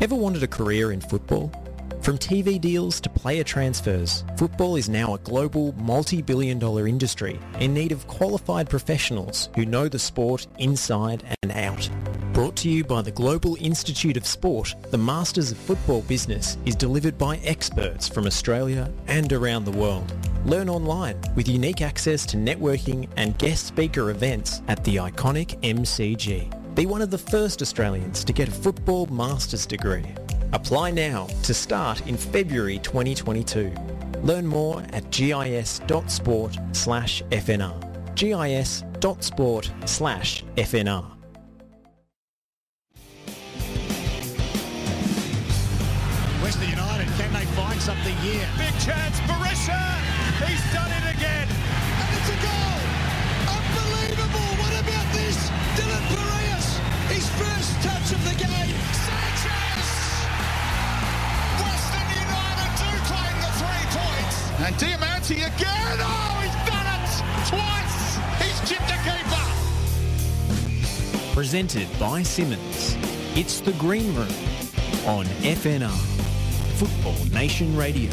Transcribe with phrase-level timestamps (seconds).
[0.00, 1.52] Ever wanted a career in football?
[2.00, 7.72] From TV deals to player transfers, football is now a global multi-billion dollar industry in
[7.72, 11.88] need of qualified professionals who know the sport inside and out.
[12.32, 16.74] Brought to you by the Global Institute of Sport, the Masters of Football business is
[16.74, 20.12] delivered by experts from Australia and around the world.
[20.44, 26.61] Learn online with unique access to networking and guest speaker events at the iconic MCG.
[26.74, 30.06] Be one of the first Australians to get a football master's degree.
[30.54, 33.74] Apply now to start in February 2022.
[34.22, 37.76] Learn more at gis.sport slash FNR.
[38.14, 41.04] gis.sport slash FNR.
[46.42, 48.48] Western United, can they find something here?
[48.56, 49.78] Big chance, Berisha!
[50.48, 51.48] He's done it again!
[52.00, 52.80] And it's a goal!
[53.60, 54.56] Unbelievable!
[54.56, 55.50] What about this?
[55.76, 56.21] Dylan
[58.12, 58.76] of the game.
[58.92, 59.88] Sanchez!
[61.60, 64.36] Western United do claim the three points!
[64.60, 65.96] And Diamanti again!
[66.00, 67.08] Oh, he's done it!
[67.48, 67.98] Twice!
[68.42, 69.44] He's chipped the keeper!
[71.34, 72.96] Presented by Simmons.
[73.34, 74.34] It's the Green Room
[75.06, 75.98] on FNR,
[76.76, 78.12] Football Nation Radio.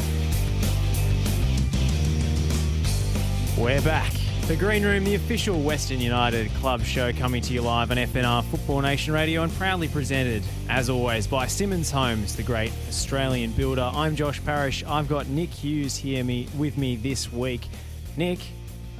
[3.58, 4.19] We're back.
[4.50, 8.42] The Green Room, the official Western United club show, coming to you live on FNR
[8.46, 13.88] Football Nation Radio and proudly presented, as always, by Simmons Homes, the great Australian builder.
[13.94, 14.82] I'm Josh Parrish.
[14.82, 17.68] I've got Nick Hughes here me, with me this week.
[18.16, 18.40] Nick,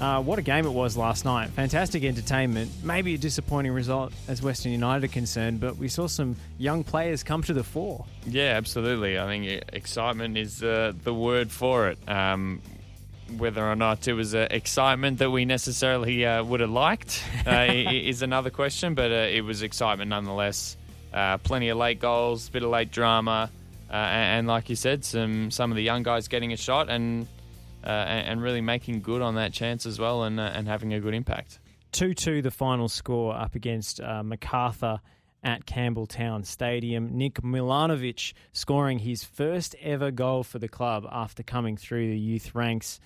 [0.00, 1.50] uh, what a game it was last night.
[1.50, 2.70] Fantastic entertainment.
[2.84, 7.24] Maybe a disappointing result as Western United are concerned, but we saw some young players
[7.24, 8.04] come to the fore.
[8.24, 9.18] Yeah, absolutely.
[9.18, 11.98] I think excitement is uh, the word for it.
[12.08, 12.62] Um,
[13.38, 17.66] whether or not it was uh, excitement that we necessarily uh, would have liked uh,
[17.70, 20.76] is another question, but uh, it was excitement nonetheless.
[21.12, 23.50] Uh, plenty of late goals, bit of late drama,
[23.90, 26.88] uh, and, and, like you said, some some of the young guys getting a shot
[26.88, 27.26] and
[27.82, 31.14] and, and, really making good on that chance as well, and and having a good
[31.14, 31.58] impact.
[31.90, 35.00] Two two, the final score up against Macarthur
[35.42, 37.16] at Campbelltown Stadium.
[37.16, 42.54] Nick Milanovic scoring his first ever goal for the club after coming through the youth
[42.54, 43.00] ranks.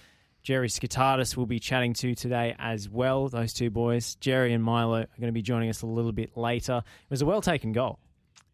[0.45, 3.29] Jerry Skotadis will be chatting to today as well.
[3.29, 6.37] Those two boys, Jerry and Milo, are going to be joining us a little bit
[6.37, 6.83] later.
[6.85, 7.99] It was a well taken goal.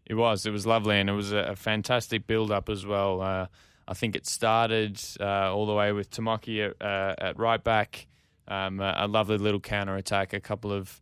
[0.06, 0.46] It was.
[0.46, 3.20] It was lovely, and it was a, fantastic build up as well.
[3.20, 3.46] Uh,
[3.88, 8.06] I think it started uh, all the way with Tomoki at, uh, at right back.
[8.46, 11.00] Um, a, a lovely little counter attack, a couple of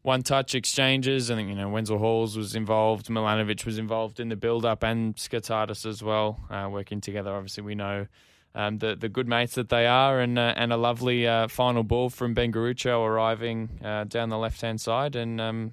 [0.00, 1.28] one touch exchanges.
[1.28, 5.14] Think, you know, Wenzel Halls was involved, Milanovic was involved in the build up, and
[5.14, 7.34] Skotadis as well, uh, working together.
[7.34, 8.06] Obviously, we know
[8.54, 11.82] um, the the good mates that they are, and uh, and a lovely uh, final
[11.82, 15.72] ball from Ben Garuccio arriving uh, down the left hand side, and um,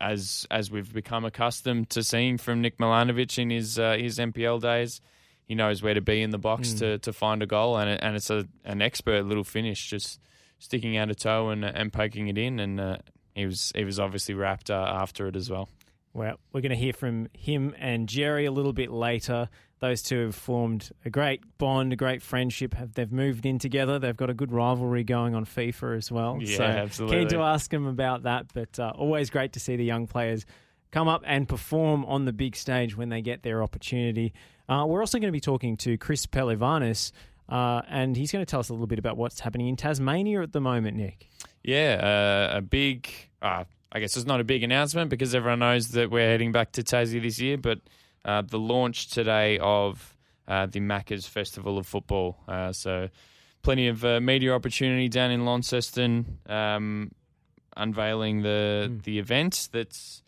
[0.00, 4.60] as as we've become accustomed to seeing from Nick Milanovic in his uh, his NPL
[4.60, 5.00] days,
[5.46, 6.78] he knows where to be in the box mm.
[6.80, 10.20] to, to find a goal, and it, and it's a an expert little finish, just
[10.58, 12.96] sticking out a toe and and poking it in, and uh,
[13.34, 15.68] he was he was obviously wrapped uh, after it as well.
[16.12, 19.50] Well, we're going to hear from him and Jerry a little bit later.
[19.86, 22.74] Those two have formed a great bond, a great friendship.
[22.94, 24.00] They've moved in together.
[24.00, 26.38] They've got a good rivalry going on FIFA as well.
[26.40, 27.18] Yeah, so absolutely.
[27.18, 30.44] Keen to ask them about that, but uh, always great to see the young players
[30.90, 34.32] come up and perform on the big stage when they get their opportunity.
[34.68, 37.12] Uh, we're also going to be talking to Chris Pehlivanis,
[37.48, 40.42] uh, and he's going to tell us a little bit about what's happening in Tasmania
[40.42, 41.28] at the moment, Nick.
[41.62, 43.08] Yeah, uh, a big,
[43.40, 46.72] uh, I guess it's not a big announcement because everyone knows that we're heading back
[46.72, 47.78] to Tassie this year, but
[48.26, 50.16] uh, the launch today of
[50.48, 52.36] uh, the Macca's Festival of Football.
[52.46, 53.08] Uh, so,
[53.62, 57.12] plenty of uh, media opportunity down in Launceston, um,
[57.76, 59.02] unveiling the mm.
[59.04, 60.22] the event that's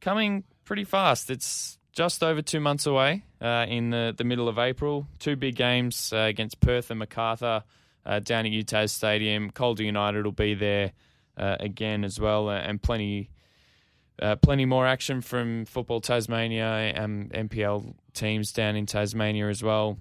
[0.00, 1.30] coming pretty fast.
[1.30, 5.08] It's just over two months away uh, in the, the middle of April.
[5.18, 7.64] Two big games uh, against Perth and Macarthur
[8.22, 9.50] down at UTAS Stadium.
[9.50, 10.92] Calder United will be there
[11.36, 13.28] again as well, and plenty
[14.20, 19.98] uh, plenty more action from Football Tasmania and NPL teams down in Tasmania as well.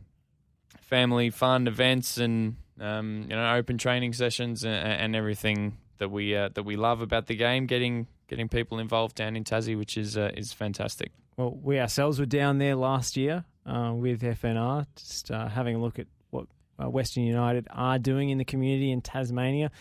[0.81, 6.35] Family fun events and um, you know open training sessions and, and everything that we
[6.35, 7.65] uh, that we love about the game.
[7.65, 11.11] Getting getting people involved down in Tassie, which is uh, is fantastic.
[11.37, 15.79] Well, we ourselves were down there last year uh, with FNR, just uh, having a
[15.79, 16.47] look at what
[16.81, 19.71] uh, Western United are doing in the community in Tasmania.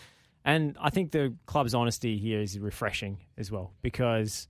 [0.47, 4.47] And I think the club's honesty here is refreshing as well because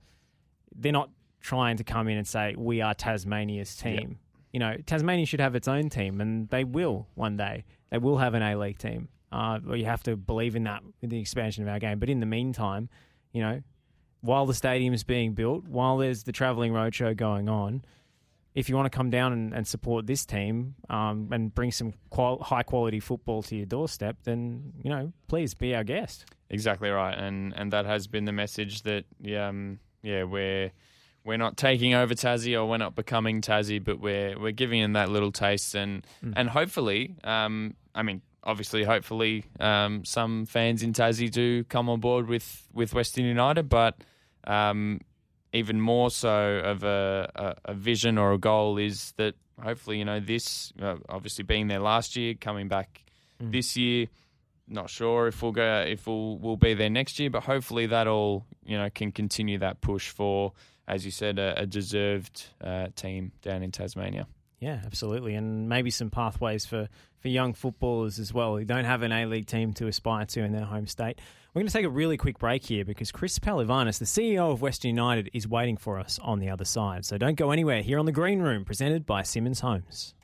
[0.72, 1.10] they're not
[1.40, 4.20] trying to come in and say, we are Tasmania's team.
[4.52, 7.64] You know, Tasmania should have its own team, and they will one day.
[7.90, 9.08] They will have an A League team.
[9.32, 11.98] Uh, you have to believe in that with the expansion of our game.
[11.98, 12.88] But in the meantime,
[13.32, 13.60] you know,
[14.20, 17.84] while the stadium is being built, while there's the travelling roadshow going on,
[18.58, 21.94] if you want to come down and, and support this team um, and bring some
[22.10, 26.24] qual- high quality football to your doorstep, then you know, please be our guest.
[26.50, 29.04] Exactly right, and and that has been the message that
[29.36, 30.72] um, yeah we're
[31.24, 34.94] we're not taking over Tassie or we're not becoming Tassie, but we're we're giving them
[34.94, 36.32] that little taste and mm.
[36.34, 42.00] and hopefully, um, I mean, obviously, hopefully, um, some fans in Tassie do come on
[42.00, 44.02] board with with Western United, but
[44.48, 45.00] um,
[45.52, 50.04] even more so of a, a, a, vision or a goal is that hopefully, you
[50.04, 53.04] know, this uh, obviously being there last year, coming back
[53.42, 53.50] mm.
[53.50, 54.06] this year.
[54.70, 58.06] Not sure if we'll go if we'll we'll be there next year, but hopefully that
[58.06, 60.52] all you know can continue that push for
[60.88, 64.26] as you said, a, a deserved uh, team down in Tasmania.
[64.58, 66.88] Yeah, absolutely, and maybe some pathways for,
[67.20, 70.42] for young footballers as well who don't have an A League team to aspire to
[70.42, 71.20] in their home state.
[71.58, 74.62] We're going to take a really quick break here because Chris Pehlivanis, the CEO of
[74.62, 77.04] Western United, is waiting for us on the other side.
[77.04, 80.14] So don't go anywhere here on the Green Room, presented by Simmons Homes.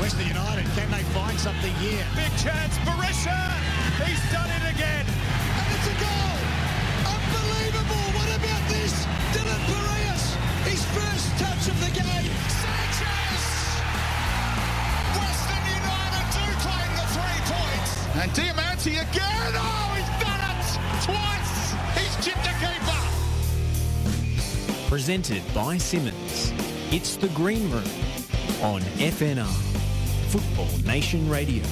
[0.00, 2.02] Western United, can they find something here?
[2.16, 3.36] Big chance, Berisha!
[4.06, 5.04] He's done it again!
[5.04, 6.32] And it's a goal!
[7.12, 8.08] Unbelievable!
[8.16, 9.04] What about this?
[9.36, 9.97] Dylan Pierias,
[18.20, 19.52] And Diamanti again.
[19.54, 20.66] Oh, he's done it
[21.04, 21.72] twice.
[21.96, 22.98] He's chipped the keeper.
[24.88, 26.52] Presented by Simmons,
[26.90, 27.84] It's the Green Room
[28.60, 29.46] on FNR,
[30.32, 31.62] Football Nation Radio.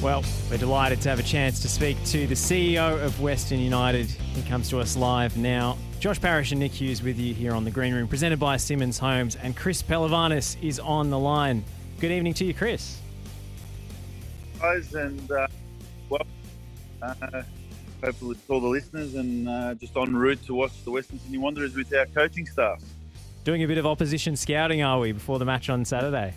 [0.00, 4.06] Well, we're delighted to have a chance to speak to the CEO of Western United.
[4.06, 5.76] He comes to us live now.
[6.00, 8.98] Josh Parrish and Nick Hughes with you here on the Green Room, presented by Simmons
[8.98, 11.62] Homes, and Chris Pehlivanis is on the line.
[12.00, 13.01] Good evening to you, Chris.
[14.62, 15.48] Guys, and uh,
[16.08, 16.22] well,
[17.02, 17.42] uh,
[18.02, 21.38] hopefully to all the listeners, and uh, just en route to watch the Western Sydney
[21.38, 22.80] Wanderers with our coaching staff.
[23.42, 26.34] Doing a bit of opposition scouting, are we, before the match on Saturday?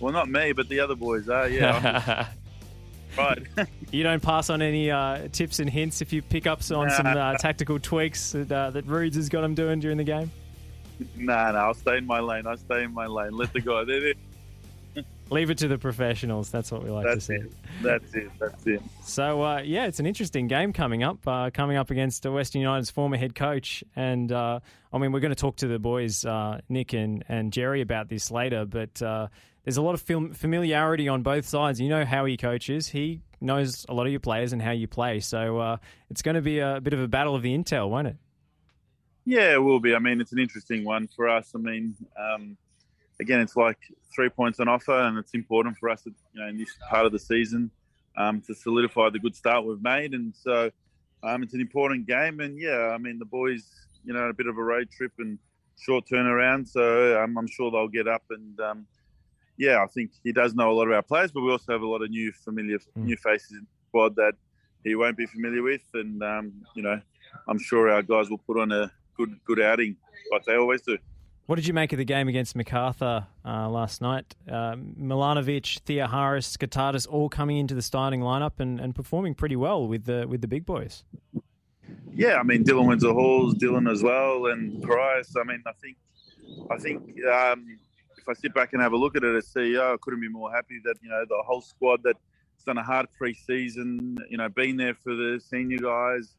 [0.00, 1.46] Well, not me, but the other boys are.
[1.50, 2.28] Yeah,
[3.18, 3.42] Right.
[3.90, 7.06] you don't pass on any uh, tips and hints if you pick up on some
[7.06, 10.30] uh, tactical tweaks that, uh, that Rudes has got them doing during the game?
[11.14, 12.46] Nah, nah, I'll stay in my lane.
[12.46, 13.32] I'll stay in my lane.
[13.32, 13.84] Let the guy.
[13.84, 14.14] There,
[15.30, 16.50] Leave it to the professionals.
[16.50, 17.46] That's what we like That's to see.
[17.46, 17.52] It.
[17.82, 18.30] That's it.
[18.38, 18.82] That's it.
[19.04, 21.26] So uh, yeah, it's an interesting game coming up.
[21.26, 24.60] Uh, coming up against Western United's former head coach, and uh,
[24.92, 28.08] I mean we're going to talk to the boys, uh, Nick and, and Jerry, about
[28.08, 28.64] this later.
[28.66, 29.28] But uh,
[29.64, 30.02] there's a lot of
[30.36, 31.80] familiarity on both sides.
[31.80, 32.88] You know how he coaches.
[32.88, 35.20] He knows a lot of your players and how you play.
[35.20, 35.76] So uh,
[36.10, 38.16] it's going to be a bit of a battle of the intel, won't it?
[39.24, 39.94] Yeah, it will be.
[39.94, 41.50] I mean, it's an interesting one for us.
[41.54, 42.58] I mean, um,
[43.20, 43.78] again, it's like
[44.14, 47.12] three points on offer, and it's important for us, you know, in this part of
[47.12, 47.70] the season,
[48.16, 50.12] um, to solidify the good start we've made.
[50.14, 50.70] And so,
[51.22, 52.40] um, it's an important game.
[52.40, 53.64] And yeah, I mean, the boys,
[54.04, 55.38] you know, a bit of a road trip and
[55.80, 58.86] short turnaround, so um, I'm sure they'll get up and um,
[59.56, 61.82] yeah, I think he does know a lot of our players, but we also have
[61.82, 63.04] a lot of new familiar mm.
[63.04, 64.32] new faces in the squad that
[64.82, 67.00] he won't be familiar with, and um, you know,
[67.48, 69.96] I'm sure our guys will put on a good good outing
[70.32, 70.98] like they always do.
[71.46, 74.34] What did you make of the game against Macarthur uh, last night?
[74.48, 79.86] Um, Milanovic, Theoharous, Katatis all coming into the starting lineup and, and performing pretty well
[79.86, 81.04] with the with the big boys.
[82.14, 85.34] Yeah, I mean Dylan Wenzel Halls, Dylan as well, and Price.
[85.38, 85.98] I mean, I think
[86.70, 87.78] I think um,
[88.16, 90.30] if I sit back and have a look at it as CEO, I couldn't be
[90.30, 92.18] more happy that you know the whole squad that's
[92.64, 96.36] done a hard pre-season, you know, been there for the senior guys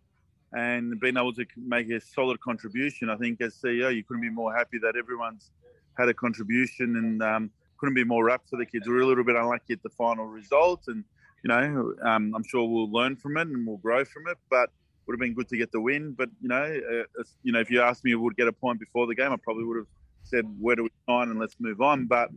[0.55, 3.09] and being able to make a solid contribution.
[3.09, 5.51] I think as CEO, you couldn't be more happy that everyone's
[5.97, 8.88] had a contribution and um, couldn't be more wrapped for the kids.
[8.88, 11.03] We are a little bit unlucky at the final result, and
[11.43, 14.69] you know, um, I'm sure we'll learn from it and we'll grow from it, but.
[15.07, 17.69] Would have been good to get the win, but you know, uh, you know, if
[17.69, 19.85] you asked me, would get a point before the game, I probably would have
[20.25, 22.05] said, where do we sign and let's move on.
[22.05, 22.29] But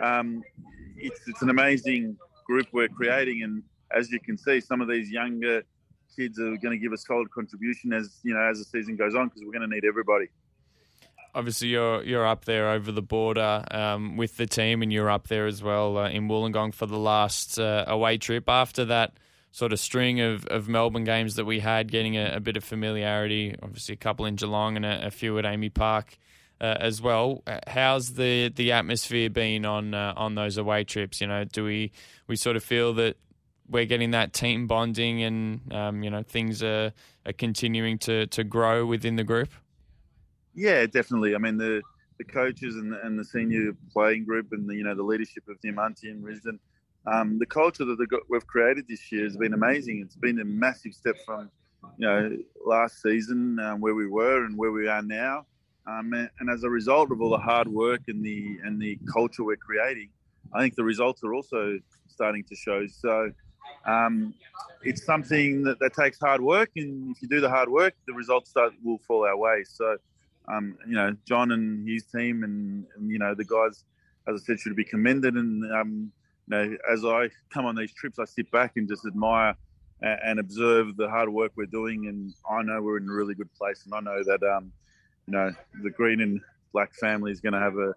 [0.00, 0.42] um,
[0.96, 3.42] it's, it's an amazing group we're creating.
[3.42, 3.62] And
[3.96, 5.62] as you can see, some of these younger
[6.16, 9.14] kids are going to give a solid contribution as, you know, as the season goes
[9.14, 10.26] on because we're going to need everybody.
[11.34, 15.28] Obviously, you're you're up there over the border um, with the team, and you're up
[15.28, 18.48] there as well uh, in Wollongong for the last uh, away trip.
[18.48, 19.12] After that
[19.52, 22.64] sort of string of, of Melbourne games that we had, getting a, a bit of
[22.64, 26.18] familiarity, obviously a couple in Geelong and a, a few at AAMI Park
[26.60, 27.42] uh, as well.
[27.46, 31.20] Uh, how's the, the atmosphere been on uh, on those away trips?
[31.20, 31.92] You know, do we
[32.26, 33.16] we sort of feel that
[33.68, 36.92] we're getting that team bonding and um, you know things are,
[37.26, 39.50] are continuing to, to grow within the group?
[40.54, 41.34] Yeah, definitely.
[41.34, 41.82] I mean the
[42.18, 45.44] the coaches and the, and the senior playing group and the you know the leadership
[45.48, 46.58] of Diamanti and Risdon.
[47.06, 50.00] um, the culture that we've created this year has been amazing.
[50.04, 51.50] It's been a massive step from
[51.96, 55.46] you know last season um, where we were and where we are now.
[55.86, 58.98] Um, and, and, as a result of all the hard work and the and the
[59.10, 60.10] culture we're creating,
[60.52, 62.86] I think the results are also starting to show.
[62.88, 63.30] So
[63.88, 64.34] um,
[64.82, 68.12] it's something that, that, takes hard work, and if you do the hard work, the
[68.12, 69.64] results start, will fall our way.
[69.64, 69.96] So,
[70.52, 73.84] um, you know, John and his team, and, and, you know the guys,
[74.28, 75.34] as I said, should be commended.
[75.34, 76.12] And um,
[76.46, 79.54] you know, as I come on these trips, I sit back and just admire
[80.02, 83.34] and, and, observe the hard work we're doing, and I know we're in a really
[83.34, 84.70] good place, and I know that um,
[85.26, 85.50] you know
[85.82, 86.40] the green and
[86.74, 87.94] black family is going to have a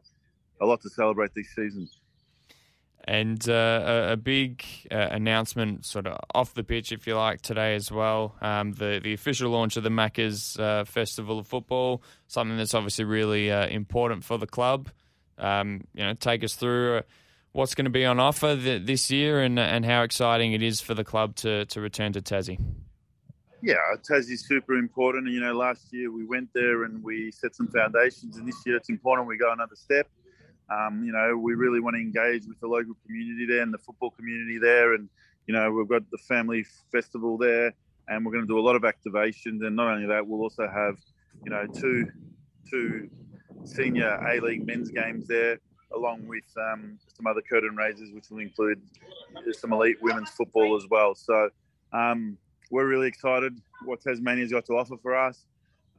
[0.61, 1.89] a lot to celebrate this season.
[3.05, 7.73] And uh, a, big uh, announcement, sort of off the pitch, if you like, today
[7.73, 8.35] as well.
[8.41, 13.05] Um, the the official launch of the Maccas uh, Festival of Football, something that's obviously
[13.05, 14.89] really uh, important for the club.
[15.39, 17.01] Um, you know, take us through uh,
[17.53, 20.79] what's going to be on offer th- this year and and how exciting it is
[20.79, 22.59] for the club to to return to Tassie.
[23.63, 25.27] Yeah, Tassie's super important.
[25.29, 28.75] You know, last year we went there and we set some foundations, and this year
[28.75, 30.07] it's important we go another step.
[30.71, 33.77] Um, you know, we really want to engage with the local community there and the
[33.77, 34.93] football community there.
[34.93, 35.09] And,
[35.47, 37.73] you know, we've got the family festival there
[38.07, 39.65] and we're going to do a lot of activations.
[39.65, 40.97] And not only that, we'll also have,
[41.43, 42.07] you know, two,
[42.69, 43.09] two
[43.65, 45.59] senior A League men's games there,
[45.93, 48.81] along with um, some other curtain raisers, which will include
[49.51, 51.15] some elite women's football as well.
[51.15, 51.49] So
[51.91, 52.37] um,
[52.69, 55.45] we're really excited what Tasmania's got to offer for us.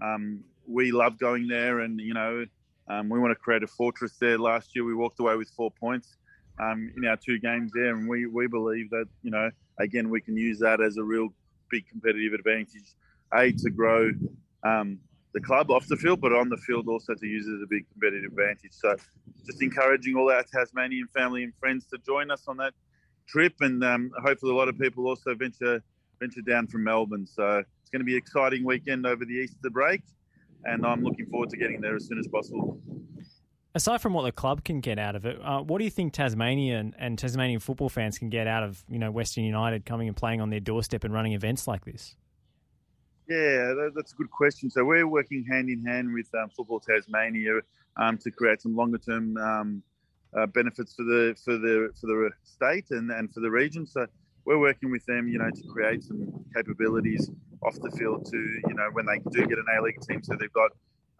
[0.01, 2.47] Um, we love going there, and you know,
[2.89, 4.39] um, we want to create a fortress there.
[4.39, 6.17] Last year, we walked away with four points
[6.61, 10.21] um, in our two games there, and we, we believe that you know again we
[10.21, 11.29] can use that as a real
[11.71, 12.95] big competitive advantage.
[13.35, 14.11] A to grow
[14.65, 14.99] um,
[15.33, 17.67] the club off the field, but on the field also to use it as a
[17.69, 18.73] big competitive advantage.
[18.73, 18.97] So,
[19.47, 22.75] just encouraging all our Tasmanian family and friends to join us on that
[23.29, 25.83] trip, and um, hopefully a lot of people also venture
[26.21, 27.27] venture down from Melbourne.
[27.27, 30.03] So it's going to be an exciting weekend over the Easter break
[30.65, 32.81] and I'm looking forward to getting there as soon as possible.
[33.75, 36.13] Aside from what the club can get out of it, uh, what do you think
[36.13, 40.09] Tasmania and, and, Tasmanian football fans can get out of you know Western United coming
[40.09, 42.15] and playing on their doorstep and running events like this?
[43.29, 44.69] Yeah, that's a good question.
[44.69, 47.61] So we're working hand in hand with um, Football Tasmania
[47.97, 49.83] um, to create some longer term um,
[50.37, 53.87] uh, benefits for the for the for the state and, and for the region.
[53.87, 54.07] So
[54.45, 57.31] we're working with them, you know, to create some capabilities
[57.63, 60.35] off the field to, you know, when they do get an A League team, so
[60.39, 60.71] they've got,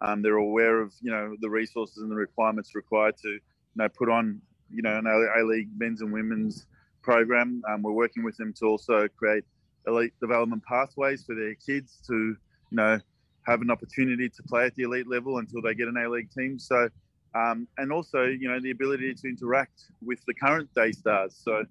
[0.01, 3.39] um, they're aware of, you know, the resources and the requirements required to, you
[3.75, 6.65] know, put on, you know, an A League men's and women's
[7.01, 7.61] program.
[7.69, 9.43] Um, we're working with them to also create
[9.87, 12.37] elite development pathways for their kids to, you
[12.71, 12.99] know,
[13.45, 16.31] have an opportunity to play at the elite level until they get an A League
[16.31, 16.57] team.
[16.57, 16.89] So,
[17.35, 21.39] um, and also, you know, the ability to interact with the current day stars.
[21.41, 21.63] So,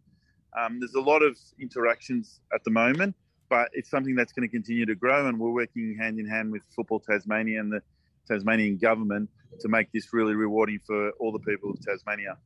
[0.59, 3.15] um, there's a lot of interactions at the moment,
[3.49, 6.53] but it's something that's going to continue to grow, and we're working hand in hand
[6.53, 7.81] with Football Tasmania and the
[8.29, 9.31] Tasmanian government
[9.61, 12.37] to make this really rewarding for all the people of Tasmania.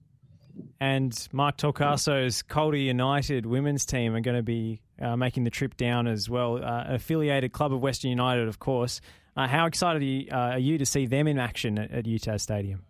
[0.81, 5.77] And Mark Torcaso's Calder United women's team are going to be uh, making the trip
[5.77, 6.63] down as well.
[6.63, 9.01] Uh, affiliated club of Western United, of course.
[9.37, 12.05] Uh, how excited are you, uh, are you, to see them in action at, at
[12.05, 12.85] UTAS Stadium?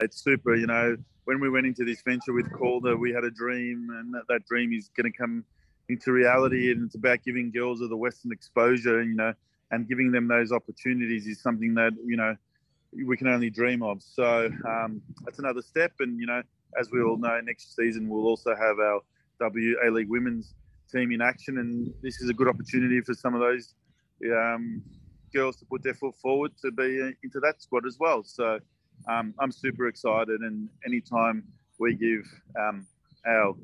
[0.00, 0.54] It's super.
[0.54, 0.96] You know,
[1.28, 4.46] when we went into this venture with Calder, we had a dream, and that, that
[4.46, 5.44] dream is going to come
[5.90, 6.72] into reality.
[6.72, 9.34] And it's about giving girls of the Western exposure, and you know,
[9.70, 12.34] and giving them those opportunities is something that you know
[13.06, 14.02] we can only dream of.
[14.02, 15.92] So um, that's another step.
[16.00, 16.40] And you know,
[16.80, 19.02] as we all know, next season we'll also have our
[19.38, 20.54] WA League Women's
[20.90, 23.74] team in action, and this is a good opportunity for some of those
[24.34, 24.82] um,
[25.34, 28.24] girls to put their foot forward to be uh, into that squad as well.
[28.24, 28.60] So
[29.06, 30.40] um, I'm super excited.
[30.40, 31.44] And anytime
[31.78, 32.26] we give
[32.58, 32.86] um,
[33.26, 33.54] our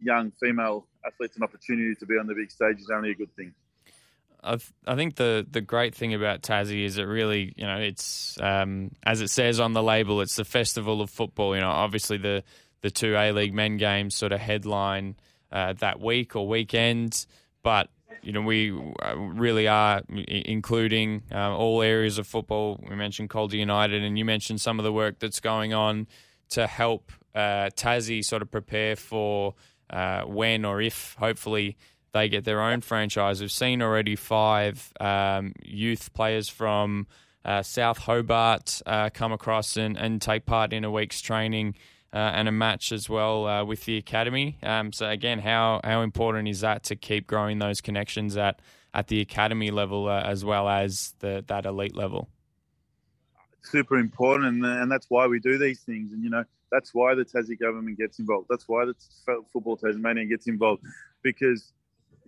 [0.00, 3.34] young female athletes an opportunity to be on the big stage is only a good
[3.36, 3.52] thing.
[4.42, 8.38] I, I think the, the great thing about Tassie is it really, you know, it's
[8.40, 11.54] um, as it says on the label, it's the festival of football.
[11.54, 12.42] You know, obviously the
[12.80, 15.16] the two A League men games sort of headline
[15.52, 17.26] uh, that week or weekend,
[17.62, 17.90] but
[18.22, 22.78] you know, we uh, really are including uh, all areas of football.
[22.88, 26.06] We mentioned Calder United, and you mentioned some of the work that's going on
[26.50, 29.54] to help uh, Tassie sort of prepare for
[29.88, 31.76] uh, when or if, hopefully,
[32.12, 33.40] they get their own franchise.
[33.40, 37.06] We've seen already five um, youth players from
[37.44, 41.76] uh, South Hobart uh, come across and, and take part in a week's training
[42.12, 44.58] uh, and a match as well uh, with the academy.
[44.62, 48.60] Um, so again, how how important is that to keep growing those connections at
[48.92, 52.28] at the academy level uh, as well as the that elite level?
[53.62, 56.12] Super important, and, and that's why we do these things.
[56.12, 58.46] And you know, That's why the Tassie government gets involved.
[58.48, 58.94] That's why the
[59.52, 60.82] Football Tasmania gets involved
[61.22, 61.72] because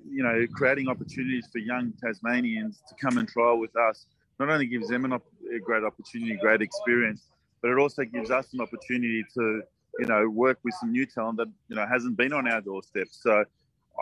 [0.09, 4.07] you know creating opportunities for young Tasmanians to come and trial with us
[4.39, 7.23] not only gives them an op- a great opportunity, great experience,
[7.63, 9.63] but it also gives us an opportunity to
[9.99, 13.09] you know work with some new talent that you know hasn't been on our doorstep.
[13.11, 13.45] So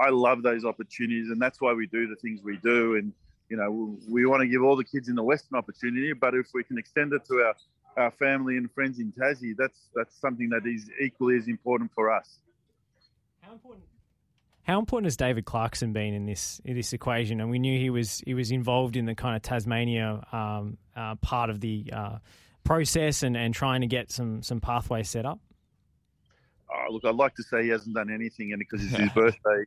[0.01, 2.97] I love those opportunities, and that's why we do the things we do.
[2.97, 3.13] And
[3.49, 6.35] you know, we want to give all the kids in the West an opportunity, but
[6.35, 7.55] if we can extend it to our
[7.97, 12.11] our family and friends in Tassie, that's that's something that is equally as important for
[12.11, 12.39] us.
[13.41, 13.85] How important?
[14.63, 17.41] How important has David Clarkson been in this in this equation?
[17.41, 21.17] And we knew he was he was involved in the kind of Tasmania um, uh,
[21.17, 22.19] part of the uh,
[22.71, 25.41] process and, and trying to get some some pathways set up.
[26.73, 29.65] Oh, look, I'd like to say he hasn't done anything, and because it's his birthday,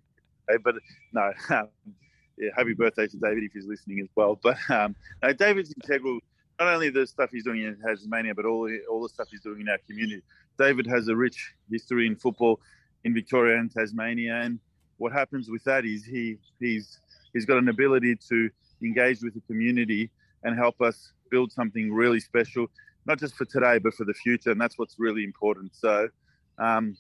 [0.63, 0.75] but
[1.11, 1.33] no.
[1.49, 1.67] Um,
[2.37, 4.39] yeah, happy birthday to David if he's listening as well.
[4.41, 6.19] But um, no, David's integral
[6.57, 9.59] not only the stuff he's doing in Tasmania, but all all the stuff he's doing
[9.59, 10.21] in our community.
[10.57, 12.61] David has a rich history in football
[13.03, 14.59] in Victoria and Tasmania, and
[14.95, 16.99] what happens with that is he he's
[17.33, 18.49] he's got an ability to
[18.81, 20.09] engage with the community
[20.45, 22.67] and help us build something really special,
[23.05, 25.75] not just for today but for the future, and that's what's really important.
[25.75, 26.09] So,
[26.57, 26.97] um,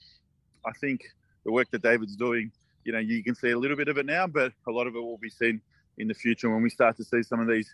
[0.65, 1.01] I think
[1.45, 2.51] the work that David's doing,
[2.83, 4.95] you know, you can see a little bit of it now, but a lot of
[4.95, 5.61] it will be seen
[5.97, 7.73] in the future when we start to see some of these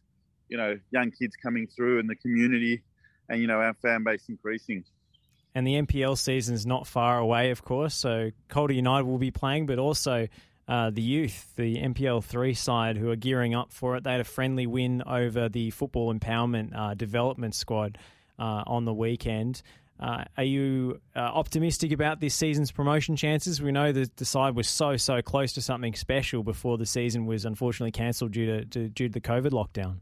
[0.49, 2.83] you know young kids coming through in the community,
[3.29, 4.83] and you know our fan base increasing.
[5.55, 7.95] And the NPL season is not far away, of course.
[7.95, 10.27] So Calder United will be playing, but also
[10.67, 14.03] uh, the youth, the NPL three side, who are gearing up for it.
[14.03, 17.97] They had a friendly win over the Football Empowerment uh, Development Squad
[18.39, 19.61] uh, on the weekend.
[19.99, 23.61] Uh, are you uh, optimistic about this season's promotion chances?
[23.61, 27.25] We know that the side was so so close to something special before the season
[27.25, 29.97] was unfortunately cancelled due to, to, due to the COVID lockdown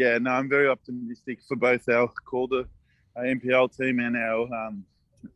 [0.00, 2.64] yeah, no, I'm very optimistic for both our Calder
[3.16, 4.84] uh, NPL team and our um,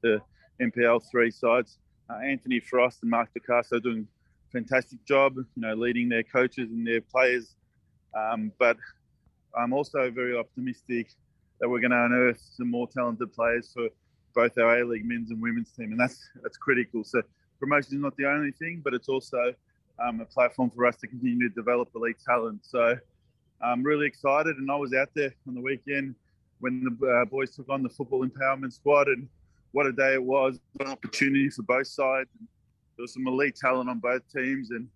[0.00, 0.22] the
[0.58, 1.76] NPL three sides.
[2.08, 4.08] Uh, Anthony Frost and Mark Torcaso doing
[4.48, 7.56] a fantastic job, you know, leading their coaches and their players.
[8.16, 8.78] Um, but
[9.54, 11.10] I'm also very optimistic
[11.60, 13.88] that we're going to unearth some more talented players for
[14.34, 17.04] both our A League men's and women's team, and that's that's critical.
[17.04, 17.22] So
[17.60, 19.54] promotion is not the only thing, but it's also
[20.04, 22.60] um, a platform for us to continue to develop elite talent.
[22.62, 22.96] So
[23.62, 26.16] I'm really excited, and I was out there on the weekend
[26.60, 29.28] when the uh, boys took on the football empowerment squad, and
[29.72, 30.58] what a day it was!
[30.80, 32.28] An opportunity for both sides.
[32.96, 34.88] There was some elite talent on both teams, and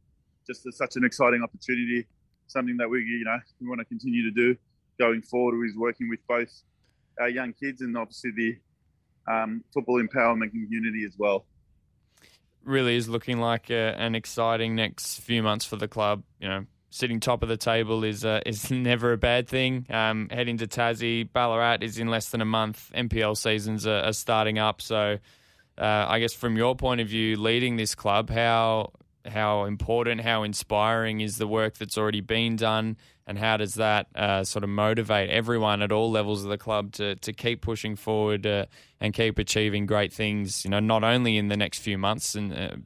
[0.47, 2.07] just such an exciting opportunity.
[2.49, 4.57] Something that we, you know, we want to continue to do
[4.99, 5.55] going forward.
[5.57, 6.63] who is working with both
[7.21, 8.57] our young kids and obviously the
[9.33, 11.45] um, football empowerment community as well.
[12.65, 16.23] Really is looking like a, an exciting next few months for the club.
[16.41, 19.87] You know, sitting top of the table is uh, is never a bad thing.
[19.91, 22.91] Um, heading to Tassie, Ballarat is in less than a month.
[22.95, 25.19] NPL seasons are, are starting up, so
[25.79, 28.93] uh, I guess from your point of view, leading this club, how
[29.27, 32.97] how important, how inspiring is the work that's already been done,
[33.29, 36.93] and how does that uh, sort of motivate everyone at all levels of the club
[36.93, 38.64] to to keep pushing forward uh,
[39.01, 40.64] and keep achieving great things?
[40.64, 42.77] You know, not only in the next few months and uh,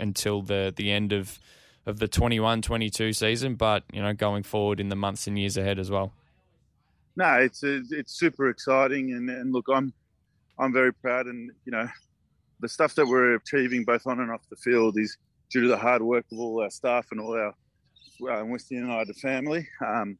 [0.00, 1.38] until the the end of
[1.86, 5.78] of the 21-22 season, but you know going forward in the months and years ahead
[5.78, 6.12] as well.
[7.14, 9.92] No, it's it's super exciting, and, and look, I'm
[10.58, 11.86] I'm very proud, and you know
[12.58, 15.16] the stuff that we're achieving both on and off the field is
[15.48, 17.54] due to the hard work of all our staff and all our
[18.30, 19.66] uh, Western United family.
[19.84, 20.18] Um,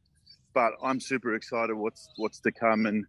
[0.53, 3.05] but I'm super excited what's what's to come, and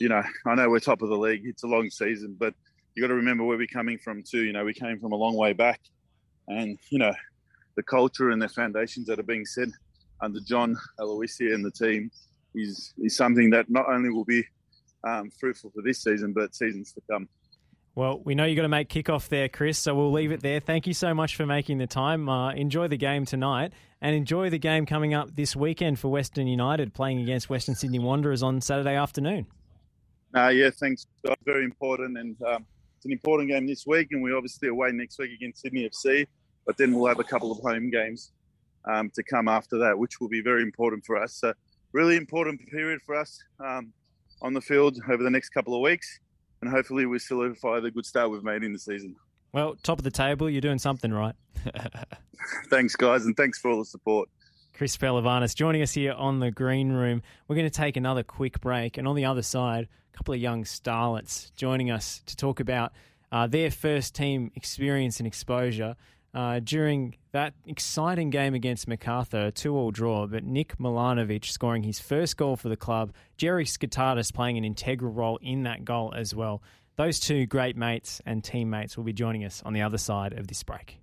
[0.00, 1.42] you know I know we're top of the league.
[1.44, 2.54] It's a long season, but
[2.94, 4.44] you got to remember where we're coming from too.
[4.44, 5.80] You know we came from a long way back,
[6.48, 7.12] and you know
[7.76, 9.68] the culture and the foundations that are being set
[10.20, 12.10] under John Aloisi and the team
[12.54, 14.44] is is something that not only will be
[15.04, 17.28] um, fruitful for this season, but seasons to come.
[17.98, 20.60] Well, we know you've got to make kickoff there, Chris, so we'll leave it there.
[20.60, 22.28] Thank you so much for making the time.
[22.28, 26.46] Uh, enjoy the game tonight and enjoy the game coming up this weekend for Western
[26.46, 29.48] United playing against Western Sydney Wanderers on Saturday afternoon.
[30.32, 31.08] Uh, yeah, thanks.
[31.44, 32.16] Very important.
[32.16, 32.64] And um,
[32.96, 36.28] it's an important game this week, and we're obviously away next week against Sydney FC
[36.68, 38.30] but then we'll have a couple of home games
[38.84, 41.34] um, to come after that, which will be very important for us.
[41.34, 41.52] So,
[41.92, 43.92] really important period for us um,
[44.42, 46.20] on the field over the next couple of weeks,
[46.60, 49.16] and hopefully we solidify the good start we've made in the season.
[49.52, 51.34] Well, top of the table, you're doing something right.
[52.70, 54.28] thanks, guys, and thanks for all the support.
[54.74, 57.22] Chris Pehlivanis joining us here on the green room.
[57.48, 60.40] We're going to take another quick break, and on the other side, a couple of
[60.40, 62.92] young starlets joining us to talk about
[63.32, 65.96] uh, their first team experience and exposure
[66.34, 72.00] uh, during that exciting game against Macarthur, a two-all draw, but Nick Milanovic scoring his
[72.00, 76.34] first goal for the club, Jerry Skotadis playing an integral role in that goal as
[76.34, 76.62] well.
[76.96, 80.48] Those two great mates and teammates will be joining us on the other side of
[80.48, 80.98] this break.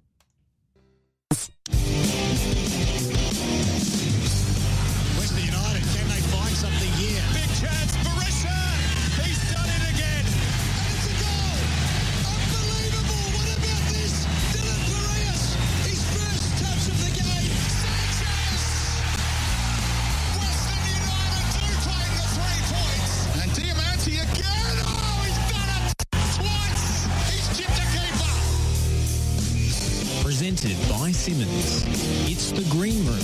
[31.25, 31.83] Simmons.
[32.29, 33.17] It's the Green Room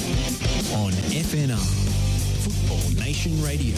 [0.81, 1.55] on FNR.
[2.41, 3.75] Football Nation Radio.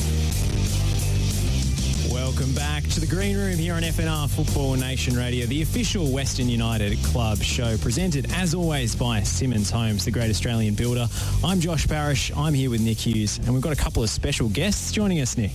[2.09, 6.47] Welcome back to the Green Room here on FNR Football Nation Radio, the official Western
[6.47, 11.09] United club show, presented as always by Simmons Homes, the great Australian builder.
[11.43, 12.31] I'm Josh Parrish.
[12.33, 15.37] I'm here with Nick Hughes, and we've got a couple of special guests joining us,
[15.37, 15.51] Nick.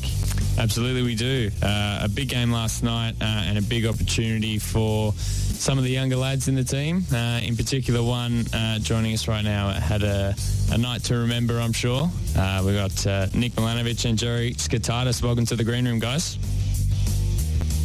[0.59, 1.51] Absolutely, we do.
[1.63, 5.15] Uh, a big game last night uh, and a big opportunity for
[5.59, 7.05] some of the younger lads in the team.
[7.13, 10.35] Uh, in particular, one uh, joining us right now had a,
[10.73, 12.11] a night to remember, I'm sure.
[12.37, 15.23] Uh, we got uh, Nick Milanovic and Jerry Skotadis.
[15.23, 16.37] Welcome to the Green Room, guys.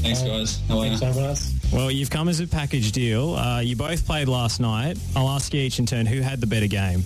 [0.02, 0.60] Thanks, guys.
[0.68, 1.36] How are you?
[1.72, 3.36] Well, you've come as a package deal.
[3.36, 4.98] Uh, you both played last night.
[5.16, 7.04] I'll ask you each in turn who had the better game.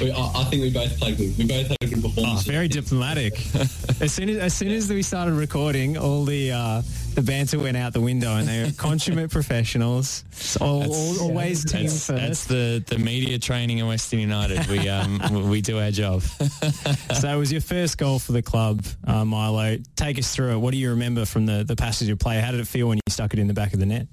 [0.00, 1.36] We, I, I think we both played good.
[1.38, 2.42] We both had a good Oh, performance.
[2.44, 3.34] very diplomatic.
[4.00, 6.82] as soon as as soon as we started recording, all the uh,
[7.16, 10.22] the banter went out the window, and they were consummate professionals.
[10.32, 12.20] It's all, all, always team That's, first.
[12.20, 14.66] that's the, the media training in Western United.
[14.66, 16.22] We um, we do our job.
[17.18, 19.78] so it was your first goal for the club, uh, Milo.
[19.96, 20.58] Take us through it.
[20.58, 22.38] What do you remember from the the passage of play?
[22.38, 24.06] How did it feel when you stuck it in the back of the net?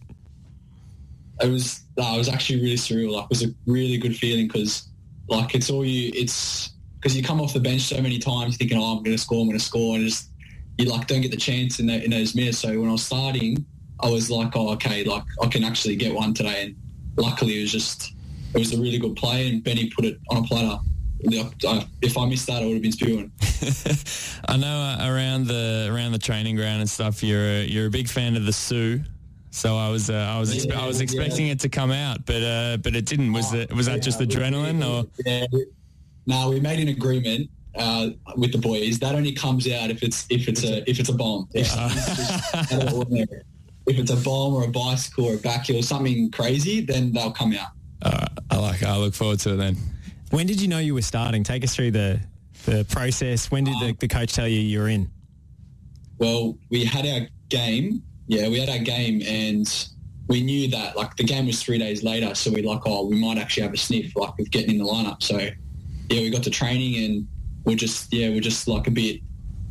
[1.41, 1.81] It was.
[1.97, 3.11] No, it was actually really surreal.
[3.11, 4.87] Like, it was a really good feeling because,
[5.27, 6.09] like, it's all you.
[6.15, 9.21] It's because you come off the bench so many times thinking, "Oh, I'm going to
[9.21, 9.41] score.
[9.41, 10.29] I'm going to score," and just
[10.77, 12.59] you like don't get the chance in, the, in those minutes.
[12.59, 13.65] So when I was starting,
[13.99, 16.75] I was like, "Oh, okay, like I can actually get one today." And
[17.17, 18.13] luckily, it was just
[18.53, 20.79] it was a really good play, and Benny put it on a platter.
[21.25, 23.31] If I missed that, I would have been spewing.
[24.49, 27.89] I know uh, around the around the training ground and stuff, you're a, you're a
[27.89, 29.01] big fan of the Sioux.
[29.51, 32.25] So I was uh, I was expe- I was Yeah, expecting it to come out,
[32.25, 33.31] but uh, but it didn't.
[33.31, 35.07] Was it was that just adrenaline or?
[35.25, 35.45] Yeah.
[36.25, 38.99] No, we made an agreement uh, with the boys.
[38.99, 41.47] That only comes out if it's if it's a if it's a bomb.
[41.53, 43.41] If, something's just out of the ordinary.
[43.85, 47.31] If it's a bomb or a bicycle or a back heel, something crazy, then they'll
[47.31, 47.71] come out.
[48.01, 48.83] Uh, I like.
[48.83, 49.77] I look forward to it then.
[50.29, 51.43] When did you know you were starting?
[51.43, 52.19] Take us through the
[52.65, 53.51] the process.
[53.51, 55.09] When did the, the coach tell you you were in?
[56.17, 58.03] Well, we had our game.
[58.27, 59.67] Yeah, we had our game, and
[60.27, 62.33] we knew that like the game was three days later.
[62.35, 64.85] So we like, oh, we might actually have a sniff like with getting in the
[64.85, 65.21] lineup.
[65.21, 65.51] So yeah,
[66.09, 67.27] we got to training, and
[67.65, 69.21] we're just yeah, we're just like a bit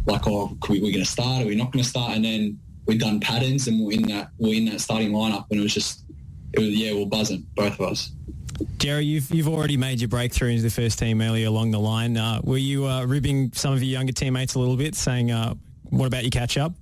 [0.06, 1.44] like, oh, are we, we going to start?
[1.44, 2.12] Are we not going to start?
[2.12, 5.60] And then we've done patterns, and we're in that we're in that starting lineup, and
[5.60, 6.04] it was just
[6.52, 8.10] it was yeah, we're buzzing both of us.
[8.78, 12.16] Jerry, you've you've already made your breakthrough into the first team earlier along the line.
[12.16, 15.54] Uh, were you uh, ribbing some of your younger teammates a little bit, saying, uh,
[15.90, 16.72] "What about your catch up?"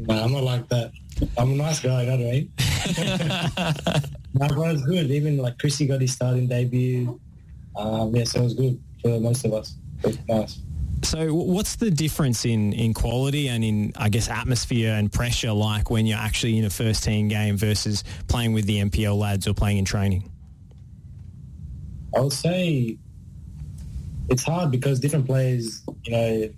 [0.00, 0.92] No, I'm not like that.
[1.36, 2.52] I'm a nice guy, you know what I mean?
[4.34, 5.10] no, but it was good.
[5.10, 7.20] Even like Chrissy got his starting debut.
[7.76, 9.74] Um, yeah, so it was good for most of us.
[10.28, 10.60] Nice.
[11.04, 15.90] So, what's the difference in, in quality and in, I guess, atmosphere and pressure like
[15.90, 19.54] when you're actually in a first team game versus playing with the NPL lads or
[19.54, 20.30] playing in training?
[22.16, 22.98] I would say
[24.28, 26.50] it's hard because different players, you know,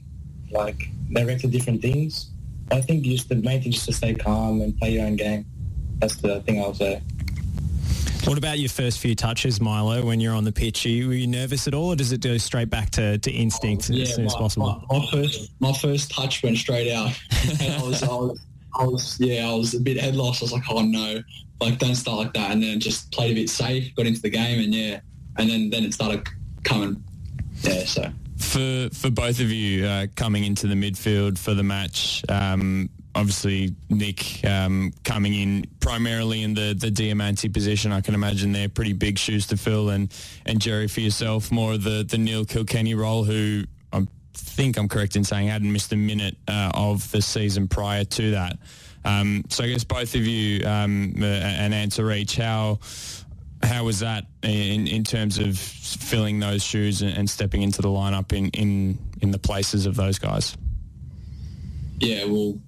[0.51, 2.31] like they react to different things.
[2.71, 5.47] I think just the main thing is to stay calm and play your own game.
[5.99, 7.03] That's the thing I would say.
[8.27, 10.87] What about your first few touches, Milo, when you're on the pitch?
[10.87, 13.31] Are you, were you nervous at all, or does it go straight back to, to
[13.31, 14.83] instinct as soon as possible?
[14.91, 17.11] My, my first my first touch went straight out.
[17.33, 18.41] I was, I was
[18.75, 20.43] I was yeah, I was a bit head lost.
[20.43, 21.23] I was like, oh no,
[21.61, 22.51] like don't start like that.
[22.51, 25.01] And then just played a bit safe, got into the game, and yeah,
[25.37, 26.27] and then then it started
[26.63, 27.05] coming.
[27.61, 32.25] Yeah, so For for both of you uh, coming into the midfield for the match,
[32.31, 38.53] um, obviously Nick um, coming in primarily in the the Diamanti position, I can imagine
[38.53, 40.13] they're pretty big shoes to fill, and
[40.47, 45.17] and Jerry for yourself more the the Neil Kilkenny role, who I think I'm correct
[45.17, 48.59] in saying hadn't missed a minute uh, of the season prior to that.
[49.05, 52.37] Um, so I guess both of you um, an answer each.
[52.37, 52.79] How
[53.63, 57.89] how was that in, in terms of filling those shoes and, and stepping into the
[57.89, 60.57] lineup in, in, in the places of those guys?
[62.01, 62.59] yeah, well,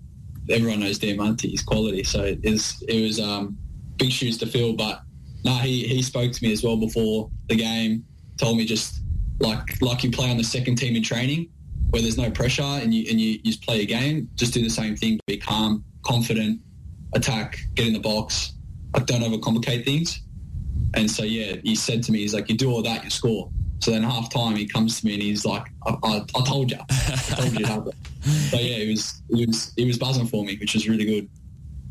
[0.51, 3.57] everyone knows Diamanti's quality, so it is it was um,
[3.97, 4.75] big shoes to fill.
[4.75, 5.03] But
[5.45, 8.05] no, he he spoke to me as well before the game,
[8.39, 9.01] told me just
[9.41, 11.51] like like you play on the second team in training,
[11.91, 14.29] where there's no pressure and you and you, you just play a game.
[14.35, 15.19] Just do the same thing.
[15.27, 16.61] Be calm, confident,
[17.15, 18.53] attack, get in the box.
[18.95, 20.23] Like don't overcomplicate things.
[20.95, 23.51] And so yeah, he said to me, he's like, you do all that, you score.
[23.81, 26.71] So then half time he comes to me and he's like, I, I, I told
[26.71, 27.91] you, I told you how.
[28.51, 31.29] So yeah, it was it was it was buzzing for me, which was really good.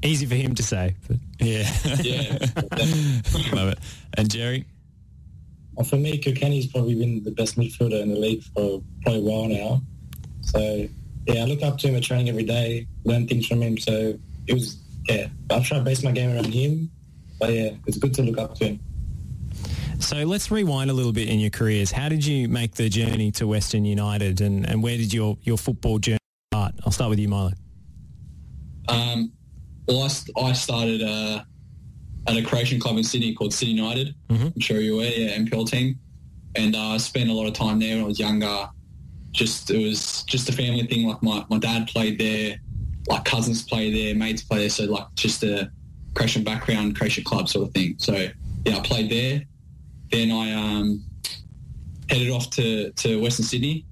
[0.04, 0.96] Easy for him to say.
[1.08, 1.18] But.
[1.40, 1.72] Yeah.
[2.02, 2.38] Yeah.
[3.54, 3.80] Love it.
[4.18, 4.66] And Jerry?
[5.76, 9.24] Well, for me, Kilkenny's probably been the best midfielder in the league for probably a
[9.24, 9.82] while now.
[10.42, 10.88] So,
[11.28, 13.78] yeah, I look up to him at training every day, learn things from him.
[13.78, 14.18] So
[14.48, 14.78] it was,
[15.10, 16.92] yeah, I've tried to base my game around him.
[17.40, 18.80] But yeah, it's good to look up to him.
[20.00, 21.92] So let's rewind a little bit in your careers.
[21.92, 25.58] How did you make the journey to Western United and, and where did your, your
[25.58, 26.20] football journey
[26.54, 26.76] start?
[26.86, 27.52] I'll start with you, Milo.
[28.88, 29.32] Um,
[29.88, 31.44] well, I, I started uh,
[32.28, 34.14] at a Croatian club in Sydney called Sydney United.
[34.30, 34.54] Mhm.
[34.56, 36.00] I'm sure you're aware, yeah, NPL team.
[36.56, 38.70] And uh, I spent a lot of time there when I was younger.
[39.32, 41.08] Just it was just a family thing.
[41.08, 42.58] Like my, my dad played there,
[43.10, 44.70] like cousins play there, mates play there.
[44.70, 45.70] So like just a
[46.14, 47.96] Croatian background, Croatian club sort of thing.
[47.98, 48.14] So
[48.66, 49.44] yeah, I played there.
[50.12, 51.04] Then I um,
[52.10, 53.86] headed off to, to Western Sydney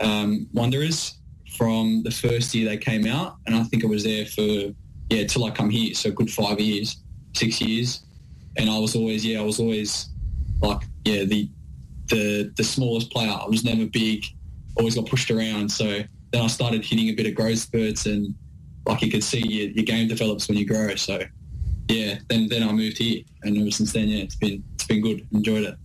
[0.00, 1.18] um, Wanderers
[1.56, 4.72] from the first year they came out, and I think I was there for
[5.10, 6.96] yeah till I come here, so good five years,
[7.34, 8.02] six years,
[8.56, 10.08] and I was always yeah I was always
[10.62, 11.48] like yeah the
[12.08, 13.30] the the smallest player.
[13.30, 14.24] I was never big,
[14.76, 15.70] always got pushed around.
[15.70, 18.34] So then I started hitting a bit of growth spurts, and
[18.86, 20.94] like you could see your, your game develops when you grow.
[20.94, 21.20] So
[21.88, 25.00] yeah, then then I moved here, and ever since then yeah it's been it's been
[25.00, 25.76] good, enjoyed it.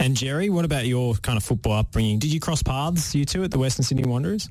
[0.00, 2.18] And Jerry, what about your kind of football upbringing?
[2.18, 4.48] Did you cross paths, you two, at the Western Sydney Wanderers?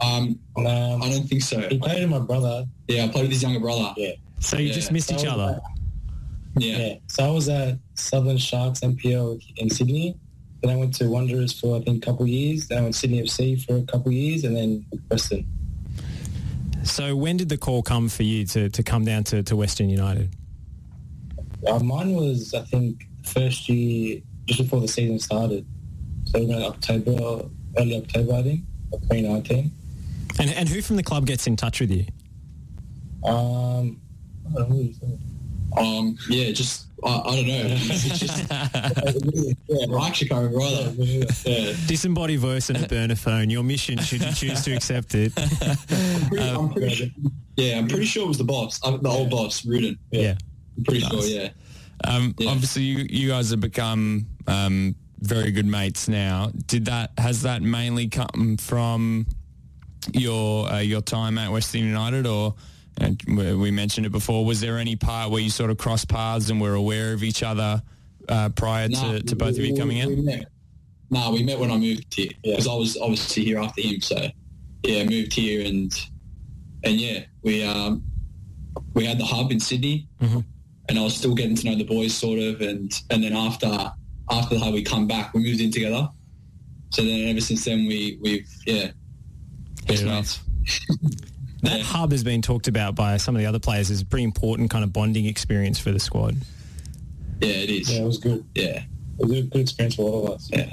[0.00, 0.66] Um, Um,
[1.02, 1.60] I don't think so.
[1.68, 2.66] he played with my brother.
[2.88, 3.94] Yeah, I played with his younger brother.
[3.96, 4.12] Yeah.
[4.40, 4.72] So you Yeah.
[4.74, 5.60] just missed each So, other.
[6.58, 6.76] Yeah.
[6.78, 6.94] Yeah.
[7.06, 10.16] So I was at Sutherland Sharks NPL in Sydney.
[10.62, 12.66] Then I went to Wanderers for I think a couple of years.
[12.68, 15.46] Then I went to Sydney FC for a couple of years, and then Western.
[16.84, 19.88] So when did the call come for you to, to come down to, to Western
[19.88, 20.34] United?
[21.66, 25.64] Uh, mine was I think first year just before the season started.
[26.26, 28.60] So was October, early October I think,
[28.92, 29.70] of 2019.
[30.40, 32.06] And, and who from the club gets in touch with you?
[33.24, 34.00] Um,
[34.50, 35.00] I don't know who is?
[35.76, 37.62] Um, yeah, just I, I don't know.
[37.82, 38.68] It's just, yeah,
[39.98, 40.92] I actually can't remember either.
[41.44, 41.72] Yeah.
[41.86, 43.50] Disembodied voice and a burner phone.
[43.50, 45.34] Your mission, should you choose to accept it.
[46.28, 47.06] Pretty- I'm pretty sure,
[47.56, 49.98] yeah, I'm pretty sure it was the boss, uh, the old boss, Rudan.
[50.10, 50.34] Yeah.
[50.78, 51.22] I'm pretty sure.
[51.24, 51.48] Yeah.
[52.04, 52.50] Um, Yeah.
[52.50, 56.50] Obviously, you, you guys have become um, very good mates now.
[56.66, 59.26] Did that has that mainly come from
[60.12, 62.54] your uh, your time at Western United, or
[63.00, 64.44] uh, we we mentioned it before?
[64.44, 67.42] Was there any part where you sort of crossed paths and were aware of each
[67.42, 67.82] other
[68.28, 70.24] uh, prior to, to both of you coming we in?
[70.24, 70.38] No,
[71.10, 72.52] Nah, we met when I moved here Yeah.
[72.52, 74.00] because I was obviously here after him.
[74.00, 74.28] So
[74.82, 75.92] yeah, moved here and
[76.84, 78.02] and yeah, we um
[78.94, 80.44] we had the hub in Sydney, Mhm.
[80.88, 83.92] and I was still getting to know the boys sort of, and and then after
[84.30, 86.08] after the hub we come back, we moved in together.
[86.90, 88.90] So then ever since then we we've yeah.
[89.88, 90.40] Mates.
[91.62, 91.84] That Yeah.
[91.84, 94.70] hub has been talked about by some of the other players as a pretty important
[94.70, 96.36] kind of bonding experience for the squad.
[97.40, 97.90] Yeah, it is.
[97.90, 98.44] Yeah, it was good.
[98.54, 98.82] Yeah.
[99.18, 100.50] It was a good experience for all of us.
[100.52, 100.70] Yeah.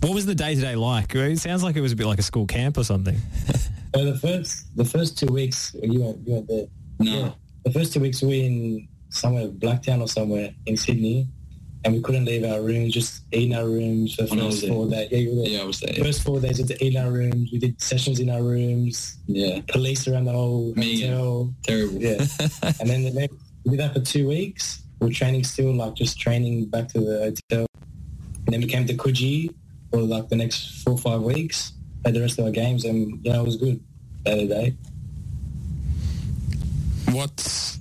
[0.00, 1.14] What was the day to day like?
[1.14, 3.16] It sounds like it was a bit like a school camp or something.
[3.46, 3.54] So
[4.00, 6.66] uh, the first the first two weeks you went you went there.
[6.98, 7.12] No.
[7.20, 7.30] Yeah.
[7.64, 11.28] The first two weeks we were in somewhere Blacktown or somewhere in Sydney,
[11.84, 12.92] and we couldn't leave our rooms.
[12.92, 15.08] Just eat in our rooms for the first four days.
[15.10, 15.50] Yeah, you were there.
[15.50, 15.94] Yeah, I was there.
[15.94, 17.50] First four days we had to eat in our rooms.
[17.52, 19.18] We did sessions in our rooms.
[19.26, 19.60] Yeah.
[19.68, 21.00] Police around the whole Me.
[21.00, 21.54] hotel.
[21.64, 22.00] Terrible.
[22.00, 22.26] Yeah,
[22.80, 24.82] and then the next we did that for two weeks.
[25.00, 27.18] We were training still, like just training back to the
[27.50, 27.66] hotel.
[28.46, 29.54] And then we came to Coogee
[29.90, 31.72] for like the next four or five weeks.
[32.02, 33.80] Played the rest of our games, and you know it was good.
[34.24, 34.76] To day.
[37.10, 37.80] What's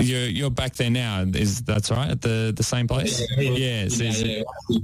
[0.00, 1.22] you're you're back there now?
[1.22, 3.20] Is that's right at the the same place?
[3.36, 3.40] Yeah.
[3.42, 3.50] Yeah.
[3.56, 4.26] Yeah, is it-
[4.70, 4.78] yeah.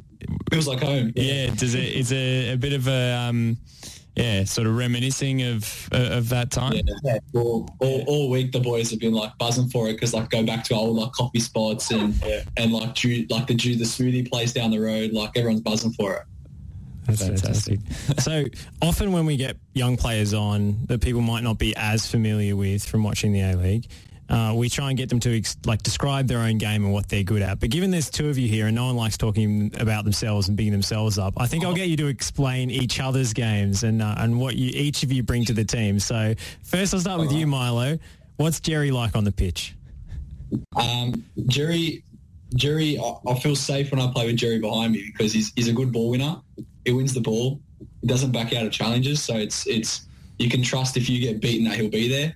[0.50, 1.12] Feels like home.
[1.16, 1.48] yeah.
[1.54, 3.58] Does it is it a bit of a um,
[4.16, 6.72] yeah sort of reminiscing of of that time?
[6.74, 6.82] Yeah.
[7.04, 7.18] Yeah.
[7.34, 10.42] All, all, all week the boys have been like buzzing for it because like go
[10.44, 12.42] back to old like coffee spots and Yeah.
[12.56, 16.14] and like Ju- like the the smoothie place down the road like everyone's buzzing for
[16.14, 16.22] it.
[17.06, 17.80] That's fantastic.
[18.18, 18.44] so
[18.80, 22.82] often when we get young players on that people might not be as familiar with
[22.84, 23.88] from watching the A League,
[24.28, 27.08] uh, we try and get them to ex- like describe their own game and what
[27.08, 27.60] they're good at.
[27.60, 30.56] But given there's two of you here and no one likes talking about themselves and
[30.56, 34.14] bigging themselves up, I think I'll get you to explain each other's games and uh,
[34.18, 35.98] and what you each of you bring to the team.
[35.98, 37.98] So first, I'll start with you, Milo.
[38.36, 39.76] What's Jerry like on the pitch?
[40.76, 42.04] Um, Jerry,
[42.54, 45.68] Jerry, I, I feel safe when I play with Jerry behind me because he's he's
[45.68, 46.36] a good ball winner.
[46.84, 47.60] He wins the ball.
[48.00, 49.22] he doesn't back out of challenges.
[49.22, 50.06] So it's it's
[50.38, 52.34] you can trust if you get beaten that he'll be there.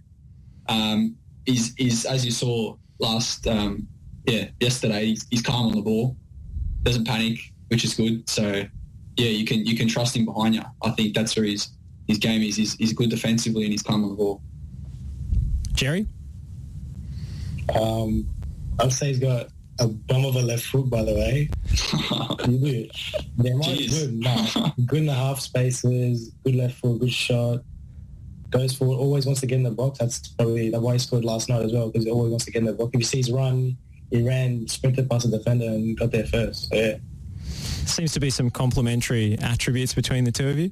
[0.69, 1.17] Um,
[1.49, 3.89] he's, he's as you saw last um,
[4.27, 5.07] yeah yesterday.
[5.07, 6.17] He's, he's calm on the ball,
[6.83, 8.29] doesn't panic, which is good.
[8.29, 8.65] So
[9.17, 10.63] yeah, you can you can trust him behind you.
[10.83, 11.71] I think that's where his
[12.07, 12.57] his game is.
[12.57, 14.43] He's, he's good defensively and he's calm on the ball.
[15.75, 16.07] Jerry?
[17.79, 18.27] Um,
[18.81, 21.51] I'd say he's got a bum of a left foot, by the way.
[22.49, 22.89] you do.
[23.37, 24.15] They're good.
[24.15, 24.73] No.
[24.87, 27.61] good in the half spaces, good left foot, good shot.
[28.51, 29.99] Goes forward, always wants to get in the box.
[29.99, 32.61] That's probably why he scored last night as well, because he always wants to get
[32.61, 32.91] in the box.
[32.95, 33.77] If you see his run,
[34.11, 36.69] he ran, sprinted past the defender and got there first.
[36.69, 36.97] So, yeah.
[37.45, 40.71] Seems to be some complementary attributes between the two of you.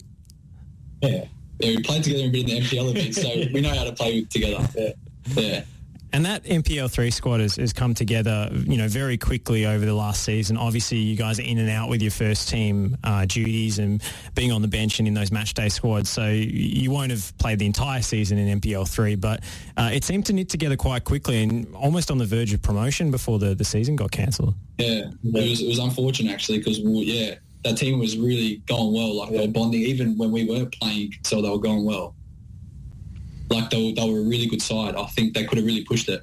[1.03, 1.25] Yeah.
[1.59, 3.85] Yeah, we played together a bit in the NPL a bit, so we know how
[3.85, 4.67] to play together.
[5.35, 5.43] Yeah.
[5.43, 5.65] Yeah.
[6.13, 9.95] And that NPL three squad has, has come together, you know, very quickly over the
[9.95, 10.57] last season.
[10.57, 14.03] Obviously, you guys are in and out with your first team uh, duties and
[14.35, 16.09] being on the bench and in those match day squads.
[16.09, 19.43] So you won't have played the entire season in NPL three, but
[19.77, 23.11] uh, it seemed to knit together quite quickly and almost on the verge of promotion
[23.11, 24.55] before the, the season got cancelled.
[24.79, 29.15] Yeah, it was it was unfortunate actually because yeah, that team was really going well.
[29.17, 32.15] Like they were bonding, even when we weren't playing, so they were going well.
[33.49, 34.95] Like they were, they were a really good side.
[34.97, 36.23] I think they could have really pushed it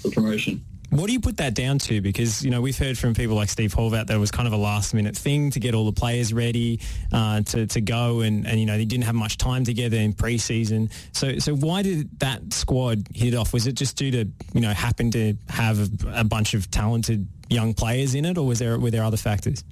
[0.00, 0.64] for promotion.
[0.90, 2.02] What do you put that down to?
[2.02, 4.52] Because, you know, we've heard from people like Steve Horvat that it was kind of
[4.52, 6.80] a last minute thing to get all the players ready
[7.10, 10.12] uh, to, to go and, and, you know, they didn't have much time together in
[10.12, 10.90] pre-season.
[11.12, 13.54] So, so why did that squad hit off?
[13.54, 17.26] Was it just due to, you know, happen to have a, a bunch of talented
[17.48, 19.64] young players in it or was there, were there other factors?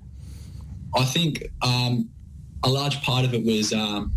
[0.97, 2.09] I think um,
[2.65, 4.15] a large part of it was um,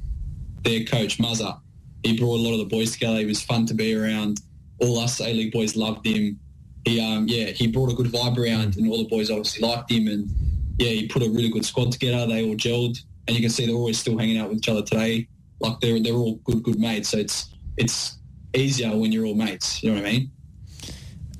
[0.61, 1.59] their coach Muzza.
[2.03, 3.19] He brought a lot of the boys together.
[3.19, 4.41] He was fun to be around.
[4.79, 6.39] All us A League boys loved him.
[6.85, 9.89] He, um, yeah, he brought a good vibe around, and all the boys obviously liked
[9.91, 10.07] him.
[10.07, 10.27] And
[10.77, 12.27] yeah, he put a really good squad together.
[12.27, 14.81] They all gelled, and you can see they're always still hanging out with each other
[14.81, 15.27] today.
[15.59, 17.09] Like they're they're all good good mates.
[17.09, 18.17] So it's it's
[18.53, 19.81] easier when you're all mates.
[19.81, 20.31] You know what I mean?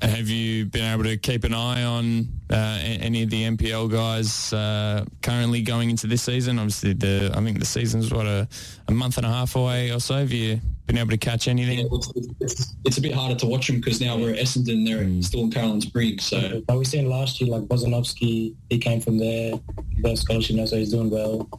[0.04, 4.52] Have you been able to keep an eye on uh, any of the NPL guys
[4.52, 6.60] uh, currently going into this season?
[6.60, 8.46] Obviously, the I think the season's what a,
[8.90, 10.16] a month and a half away or so.
[10.16, 11.80] Have you been able to catch anything?
[11.80, 12.12] Yeah, it's,
[12.42, 14.86] it's, it's a bit harder to watch them because now we're at Essendon.
[14.86, 16.26] They're still in Caroline Springs.
[16.26, 19.54] So But we seen last year, like Bozanovsky, he came from there,
[19.96, 21.50] he got a scholarship now, so he's doing well.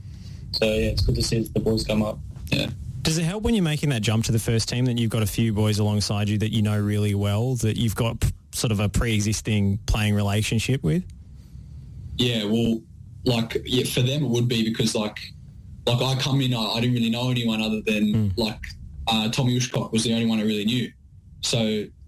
[0.52, 2.18] So yeah, it's good to see the boys come up.
[2.50, 2.66] yeah.
[3.05, 5.23] Does it help when you're making that jump to the first team that you've got
[5.23, 8.73] a few boys alongside you that you know really well, that you've got p- sort
[8.73, 11.05] of a pre-existing playing relationship with?
[12.17, 12.81] Yeah, well,
[13.27, 15.19] like yeah, for them it would be because like
[15.87, 18.59] like I come in, I, I didn't really know anyone other than like
[19.07, 20.90] uh, Tommy Uskok was the only one I really knew.
[21.43, 21.59] So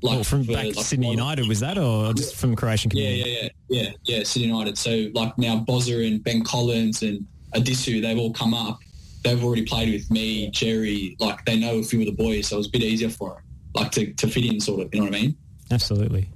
[0.01, 3.11] like Well, from for, back like, Sydney United, was that, or just from Croatian Yeah,
[3.11, 4.23] yeah, yeah, yeah, yeah.
[4.25, 4.79] Sydney United.
[4.79, 8.79] So like now Bozza and Ben Collins and Adisu, they've all come up.
[9.27, 11.17] They've already played with me, Jerry.
[11.19, 13.31] Like they know a few of the boys, so it was a bit easier for
[13.31, 13.43] them,
[13.75, 14.95] like to, to fit in, sort of.
[14.95, 15.37] You know what I mean?
[15.73, 16.29] Absolutely.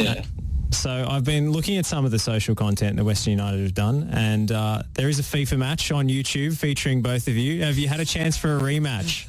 [0.00, 0.24] Yeah.
[0.72, 4.10] So I've been looking at some of the social content that Western United have done,
[4.12, 7.62] and uh, there is a FIFA match on YouTube featuring both of you.
[7.62, 9.24] Have you had a chance for a rematch?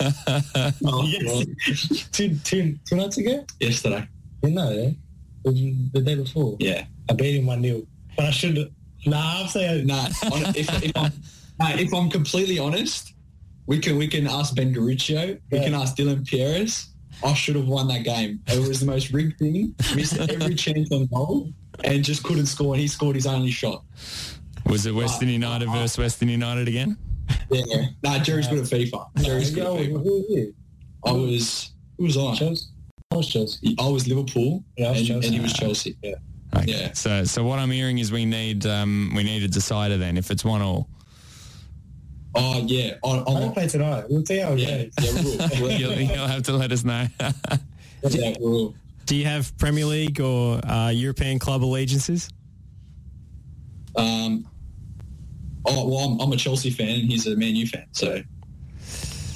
[0.84, 2.08] Oh, Yes.
[2.12, 3.46] two, two, two nights ago?
[3.60, 4.08] Yesterday.
[4.42, 4.96] You know.
[5.46, 6.58] The, the day before.
[6.60, 6.86] Yeah.
[7.10, 7.86] I beat him 1-0.
[8.18, 8.74] But I should
[9.06, 9.86] Nah, I'm saying...
[9.86, 10.08] Nah,
[10.56, 11.12] if, if, I'm,
[11.62, 13.14] nah, if I'm completely honest,
[13.68, 15.64] we can we can ask Ben Garuccio, we Yeah.
[15.66, 16.88] can ask Dylan Pierias.
[17.24, 18.40] I should have won that game.
[18.48, 19.76] It was the most rigged thing.
[19.96, 21.52] Missed every chance on goal
[21.84, 22.74] and just couldn't score.
[22.74, 23.84] And he scored his only shot.
[24.66, 26.98] Was it Western Uh, United uh, versus Western United again?
[27.52, 27.88] Yeah.
[28.04, 29.06] Nah, Jerry's good at FIFA.
[29.24, 30.26] Jerry's good Yo, at who FIFA.
[30.30, 30.56] you?
[31.06, 31.72] I was.
[31.98, 32.36] Who was I?
[32.36, 32.66] Chelsea?
[33.12, 33.76] I was Chelsea.
[33.80, 35.28] I was Liverpool, Yeah, I was and, Chelsea.
[35.28, 35.98] and he was Chelsea.
[36.02, 36.16] Yeah.
[36.56, 36.66] Okay.
[36.72, 36.94] Yeah.
[36.94, 40.18] So, so what I'm hearing is we need um, we need a decider then.
[40.18, 40.90] If it's one all,
[42.34, 44.06] Oh yeah, I, I don't I'm, play tonight.
[44.10, 45.42] We'll see how it yeah, goes.
[45.42, 45.72] yeah, we will.
[45.80, 47.08] You'll, you'll have to let us know.
[48.10, 48.76] yeah, we will.
[49.06, 52.30] Do you have Premier League or uh, European club allegiances?
[53.96, 54.48] Um,
[55.66, 58.22] oh well, I'm, I'm a Chelsea fan and he's a Man U fan, so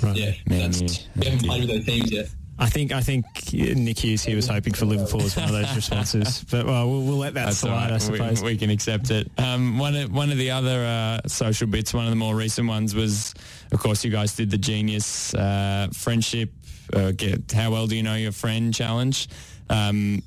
[0.02, 0.16] Right.
[0.16, 1.10] yeah, Man that's, U.
[1.16, 2.30] we haven't played with those teams yet.
[2.58, 5.76] I think I think Nick Hughes here was hoping for Liverpool as one of those
[5.76, 7.92] responses, but well, we'll, we'll let that That's slide, right.
[7.92, 8.42] I suppose.
[8.42, 9.30] We, we can accept it.
[9.38, 12.68] Um, one of one of the other uh, social bits, one of the more recent
[12.68, 13.34] ones was,
[13.74, 16.52] of course, you guys did the Genius uh, Friendship.
[16.94, 19.28] Uh, get how well do you know your friend challenge?
[19.70, 20.22] Um,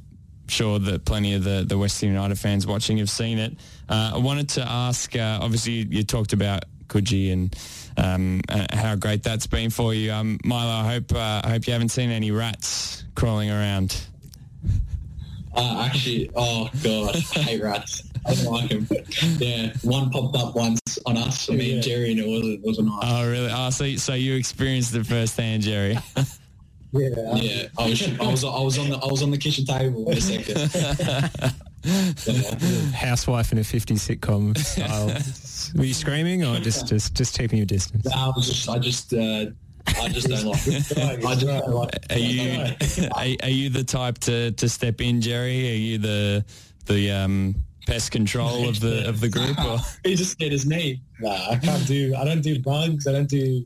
[0.48, 3.56] sure that plenty of the, the Western United fans watching have seen it.
[3.88, 5.14] Uh, I wanted to ask.
[5.16, 7.54] Uh, obviously, you talked about Coogee and
[7.96, 10.12] um, uh, how great that's been for you.
[10.12, 14.00] Um, Milo, I hope uh, I hope you haven't seen any rats crawling around.
[15.54, 18.02] Uh, actually, oh god, I hate rats.
[18.26, 18.86] I don't like him.
[18.88, 22.60] But yeah, one popped up once on us, me and Jerry, and it wasn't it
[22.62, 23.02] wasn't nice.
[23.04, 23.50] Oh, really?
[23.52, 25.98] Oh, so so you experienced it firsthand, Jerry.
[26.92, 29.66] Yeah, yeah, I was I was I was on the I was on the kitchen
[29.66, 30.58] table in a second.
[32.94, 35.08] Housewife in a 50s sitcom style.
[35.74, 38.04] Were you screaming or just just just keeping your distance?
[38.04, 39.46] No, I was just I just uh,
[40.00, 40.98] I just don't like it.
[41.24, 42.12] I just don't like it.
[42.12, 45.70] Are you are, are you the type to, to step in, Jerry?
[45.70, 46.44] Are you the
[46.86, 47.54] the um,
[47.86, 49.58] pest control of the of the group?
[49.64, 49.78] Or?
[50.04, 51.02] He just scared his knee.
[51.20, 52.14] Nah, I can't do.
[52.16, 53.06] I don't do bugs.
[53.06, 53.64] I don't do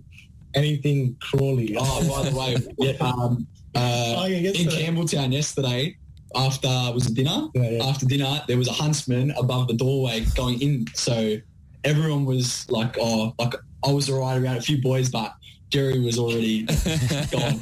[0.55, 1.77] anything crawly.
[1.79, 3.79] Oh, by the way, yeah, um, uh,
[4.19, 4.77] Oh, yeah, I guess in so.
[4.77, 5.97] Campbelltown yesterday,
[6.35, 7.49] after was it dinner?
[7.55, 7.85] Yeah, yeah.
[7.85, 10.87] After dinner, there was a huntsman above the doorway going in.
[10.95, 11.39] So
[11.85, 13.55] everyone was like, "Oh, like
[13.87, 15.35] I was alright around a few boys, but
[15.71, 16.63] Jerry was already
[17.31, 17.61] gone."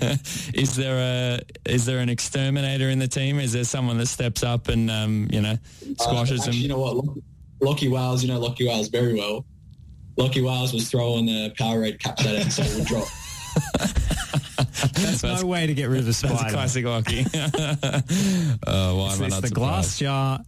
[0.55, 1.41] is there a
[1.71, 3.39] is there an exterminator in the team?
[3.39, 5.57] Is there someone that steps up and um, you know
[5.99, 6.63] squashes Uh, actually, them?
[6.63, 6.97] you know what?
[6.97, 7.19] Lock-
[7.63, 9.45] Lockie Wales, you know Lockie Wales very well.
[10.17, 13.07] Lockie Wales was throwing the Powerade caps at it so it would drop.
[14.95, 16.35] That's no way to get rid of a spider.
[16.37, 17.25] That's classic Lockie.
[18.67, 20.41] oh, why It's, am I it's not the glass jar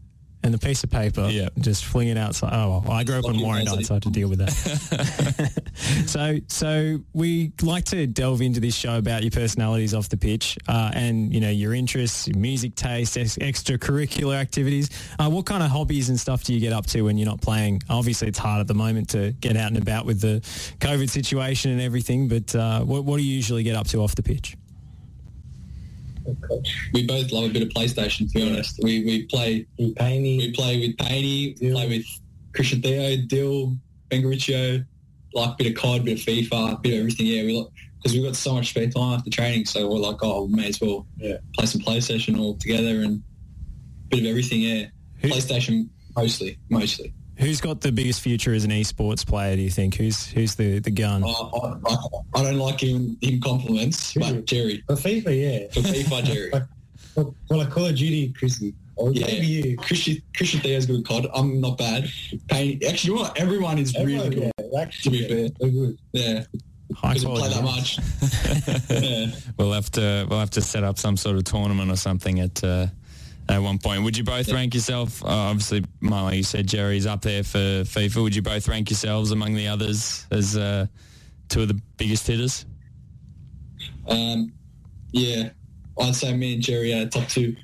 [0.42, 1.28] and the piece of paper.
[1.28, 1.48] Yeah.
[1.58, 2.50] Just fling it outside.
[2.52, 5.62] Oh, well, I grew up on Lucky Warrandyte, so I had to deal with that.
[6.06, 10.58] so, so we like to delve into this show about your personalities off the pitch
[10.68, 14.90] uh, and you know your interests, your music taste, ex- extracurricular activities.
[15.18, 17.40] Uh, what kind of hobbies and stuff do you get up to when you're not
[17.40, 17.82] playing?
[17.88, 20.40] Obviously, it's hard at the moment to get out and about with the
[20.80, 22.28] COVID situation and everything.
[22.28, 24.56] But uh, what, what do you usually get up to off the pitch?
[26.94, 28.30] We both love a bit of PlayStation.
[28.32, 29.66] To be honest, we we play
[29.96, 31.74] pay we play with Paney, we Dill.
[31.76, 32.06] play with
[32.54, 33.76] Christian Theo, Dill,
[34.08, 34.84] Ben Garuccio,
[35.34, 37.26] like a bit of COD, a bit of FIFA, a bit of everything.
[37.26, 37.66] Yeah, we
[37.98, 40.68] because we've got so much spare time after training, so we're like, oh, we may
[40.68, 41.36] as well Yeah.
[41.54, 43.22] play some PlayStation all together and
[44.06, 44.60] a bit of everything.
[44.62, 44.86] Yeah,
[45.20, 47.12] Who- PlayStation mostly, mostly.
[47.42, 49.56] Who's got the biggest future as an esports player?
[49.56, 49.96] Do you think?
[49.96, 51.24] Who's who's the the gun?
[51.24, 51.96] I, I, I-
[52.34, 55.68] I don't like giving him compliments, but Jerry For FIFA, yeah.
[55.72, 56.50] for FIFA, Jerry.
[56.50, 56.62] Like,
[57.14, 58.74] for, for like Call of Duty, Chrissy.
[58.96, 59.76] Or Yeah, maybe you.
[59.76, 61.26] Christian Christian Theo's good COD.
[61.34, 62.08] I'm not bad.
[62.48, 63.38] Payne, actually, you know what?
[63.38, 64.52] Everyone is Everyone, really good.
[64.72, 65.48] yeah, actually, To be yeah, fair.
[65.60, 65.98] they're good.
[66.12, 66.44] Yeah,
[66.96, 67.54] High because play quality.
[67.54, 68.90] that much.
[69.02, 69.26] yeah.
[69.58, 72.62] We'll have to we'll have to set up some sort of tournament or something at
[72.64, 72.86] uh,
[73.48, 74.02] at one point.
[74.04, 75.24] Would you both rank yourself?
[75.24, 78.22] Uh, obviously, Marlon, you said Jerry's up there for FIFA.
[78.22, 80.86] Would you both rank yourselves among the others as uh,
[81.48, 82.64] two of the biggest hitters?
[84.06, 84.52] Um,
[85.12, 85.50] yeah,
[86.00, 87.56] I'd say me and Jerry are top two.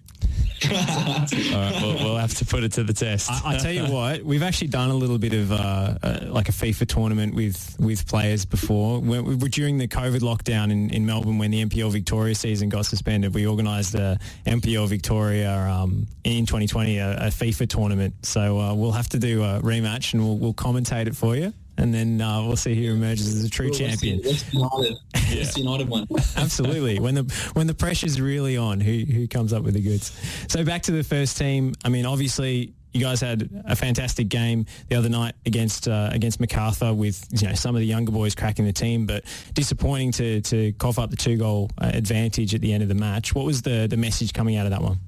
[0.64, 3.30] All right, we'll, we'll have to put it to the test.
[3.30, 6.48] I, I tell you what, we've actually done a little bit of uh, uh, like
[6.48, 9.00] a FIFA tournament with with players before.
[9.00, 12.68] When, we were during the COVID lockdown in, in Melbourne when the NPL Victoria season
[12.68, 13.34] got suspended.
[13.34, 18.14] We organised the NPL Victoria um, in 2020 a, a FIFA tournament.
[18.26, 21.52] So uh, we'll have to do a rematch and we'll, we'll commentate it for you.
[21.78, 24.20] And then uh, we'll see who emerges as a true champion.
[24.24, 26.06] West United, West United one.
[26.36, 26.98] Absolutely.
[26.98, 30.10] When the when the pressure's really on, who who comes up with the goods?
[30.48, 31.74] So back to the first team.
[31.84, 36.40] I mean, obviously, you guys had a fantastic game the other night against uh, against
[36.40, 39.22] Macarthur with you know some of the younger boys cracking the team, but
[39.54, 42.96] disappointing to to cough up the two goal uh, advantage at the end of the
[42.96, 43.36] match.
[43.36, 44.98] What was the the message coming out of that one?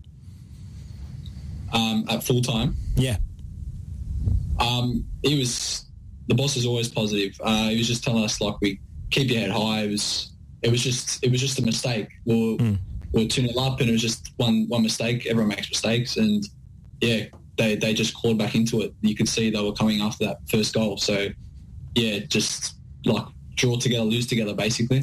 [1.72, 3.16] Um, at full time, Yeah.
[4.58, 5.84] um, he was
[6.30, 7.38] the boss is always positive.
[7.42, 8.78] Uh, he was just telling us like we
[9.10, 9.82] keep your head high.
[9.82, 10.30] It was
[10.62, 12.08] it was just it was just a mistake.
[12.24, 12.78] We're Mm.
[13.12, 15.26] we're two 0 up, and it was just one one mistake.
[15.26, 16.46] Everyone makes mistakes, and
[17.00, 17.24] yeah,
[17.58, 18.94] they they just clawed back into it.
[19.02, 20.96] You could see they were coming after that first goal.
[20.98, 21.28] So
[21.96, 22.74] yeah, just
[23.04, 23.26] like
[23.56, 25.02] draw together, lose together, basically.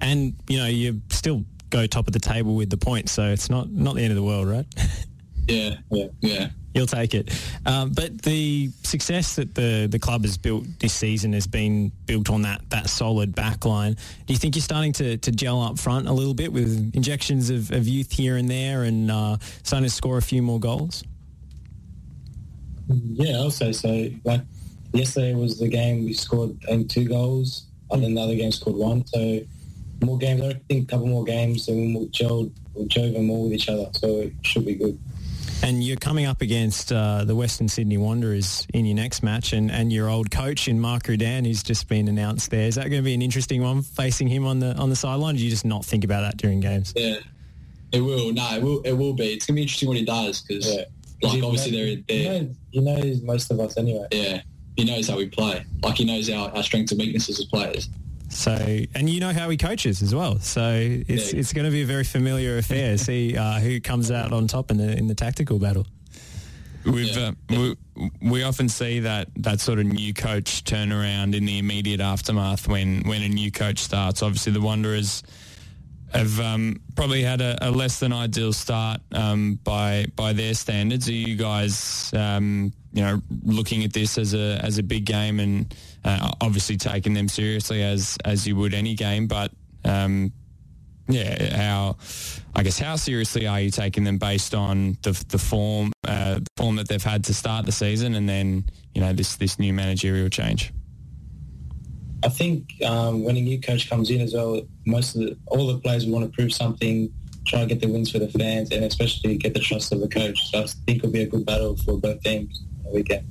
[0.00, 3.48] And you know you still go top of the table with the points, so it's
[3.48, 4.66] not not the end of the world, right?
[5.46, 6.48] Yeah, yeah, yeah.
[6.74, 7.32] You'll take it.
[7.64, 12.28] Um, but the success that the, the club has built this season has been built
[12.30, 13.94] on that, that solid back line.
[14.26, 17.48] Do you think you're starting to, to gel up front a little bit with injections
[17.48, 21.04] of, of youth here and there and uh, starting to score a few more goals?
[22.88, 24.10] Yeah, I'll say so.
[24.24, 24.42] Like
[24.92, 28.76] yesterday was the game we scored think, two goals, and then the other game scored
[28.76, 29.06] one.
[29.06, 29.40] So
[30.02, 30.42] more games.
[30.42, 33.68] I think a couple more games, and we'll gel, we'll gel even more with each
[33.68, 33.86] other.
[33.94, 34.98] So it should be good.
[35.64, 39.70] And you're coming up against uh, the Western Sydney Wanderers in your next match and,
[39.70, 42.66] and your old coach in Mark Rudan, who's just been announced there.
[42.68, 45.36] Is that going to be an interesting one facing him on the on the sideline?
[45.36, 46.92] Do you just not think about that during games?
[46.94, 47.16] Yeah,
[47.92, 48.30] it will.
[48.34, 48.82] No, it will.
[48.82, 49.32] It will be.
[49.32, 50.82] It's gonna be interesting what he does because, Yeah.
[51.22, 54.06] like, He obviously knows- they're, He they're knows, he knows most of us anyway.
[54.12, 54.42] yeah.
[54.76, 55.64] He knows how we play.
[55.82, 57.88] Like he knows our, our strengths and weaknesses as players.
[58.34, 58.52] So,
[58.94, 60.40] and you know how he coaches as well.
[60.40, 60.72] So
[61.08, 61.38] it's Yeah.
[61.40, 62.98] it's going to be a very familiar affair.
[63.06, 65.86] See uh, who comes out on top in the in the tactical battle.
[66.84, 67.30] We've Yeah.
[67.50, 72.00] uh, we, we often see that that sort of new coach turnaround in the immediate
[72.00, 74.22] aftermath when when a new coach starts.
[74.22, 75.22] Obviously, the Wanderers
[76.12, 81.08] have um, probably had a, a less than ideal start um, by by their standards.
[81.08, 85.40] Are you guys, um, you know, looking at this as a as a big game
[85.40, 85.74] and
[86.04, 89.50] uh, obviously taking them seriously as as you would any game, but
[89.84, 90.32] um,
[91.08, 91.96] yeah, how
[92.54, 96.46] I guess how seriously are you taking them based on the the form uh, the
[96.56, 99.72] form that they've had to start the season, and then you know this this new
[99.72, 100.72] managerial change?
[102.24, 105.66] I think um, when a new coach comes in as well, most of the, all
[105.66, 107.12] the players want to prove something,
[107.46, 110.08] try and get the wins for the fans, and especially get the trust of the
[110.08, 110.38] coach.
[110.50, 113.26] So I think it'll be a good battle for both teams on the weekend.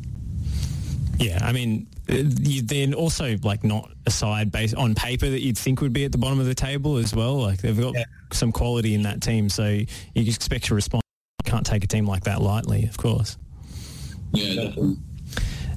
[1.18, 5.58] Yeah, I mean, you then also like not a side based on paper that you'd
[5.58, 7.36] think would be at the bottom of the table as well.
[7.42, 8.06] Like they've got Yeah.
[8.32, 11.02] some quality in that team, so you expect to respond.
[11.46, 13.38] You can't take a team like that lightly, of course.
[14.34, 14.98] Yeah, definitely.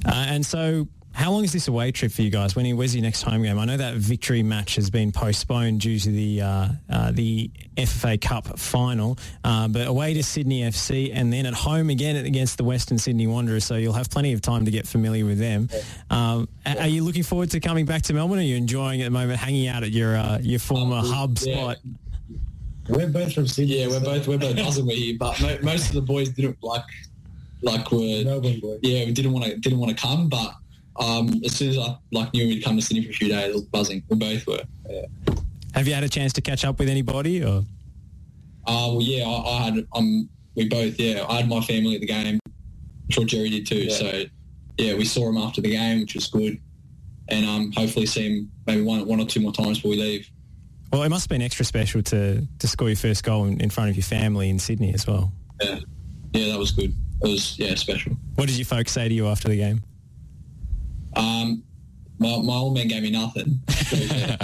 [0.05, 0.87] Uh, and so,
[1.17, 2.55] how long is this away trip for you guys?
[2.55, 3.57] When where's your next home game?
[3.57, 8.21] I know that victory match has been postponed due to the uh, uh, the FFA
[8.21, 12.63] Cup final, uh, but away to Sydney FC and then at home again against the
[12.63, 13.65] Western Sydney Wanderers.
[13.65, 15.69] So you'll have plenty of time to get familiar with them.
[16.11, 18.37] Um, a- Are you looking forward to coming back to Melbourne?
[18.37, 21.35] Or are you enjoying at the moment hanging out at your uh, your former hub
[21.41, 21.55] yeah.
[21.55, 21.77] spot?
[22.89, 23.79] We're both from Sydney.
[23.79, 26.61] Yeah, we're both we're both buzzing with you, but mo- most of the boys didn't
[26.61, 26.85] like
[27.63, 28.79] like were Melbourne boys.
[28.83, 30.53] yeah we didn't want to didn't want to come, but
[30.99, 33.51] um, as soon as I like knew we'd come to Sydney for a few days,
[33.51, 34.03] I was buzzing.
[34.09, 34.61] We both were.
[35.73, 37.43] Have you had a chance to catch up with anybody?
[37.43, 37.63] Or Uh,
[38.65, 42.07] well, yeah, I, I had um we both yeah I had my family at the
[42.07, 42.39] game.
[42.45, 43.83] I'm sure Jerry did too.
[43.83, 43.93] Yeah.
[43.93, 44.23] So
[44.77, 46.59] yeah, we saw him after the game, which was good,
[47.29, 50.29] and um hopefully see him maybe one one or two more times before we leave.
[50.91, 53.69] well, it must have been extra special to to score your first goal in, in
[53.69, 55.31] front of your family in Sydney as well.
[55.61, 55.79] Yeah,
[56.33, 56.93] yeah, that was good.
[57.21, 58.13] It was yeah special.
[58.35, 59.83] What did your folks say to you after the game?
[61.17, 61.63] Um,
[62.19, 63.59] my, my old man gave me nothing.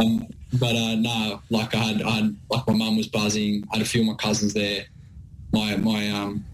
[0.00, 3.64] um, but uh, no, like I had, I had, like my mum was buzzing.
[3.72, 4.84] I had a few of my cousins there.
[5.52, 6.44] My my um,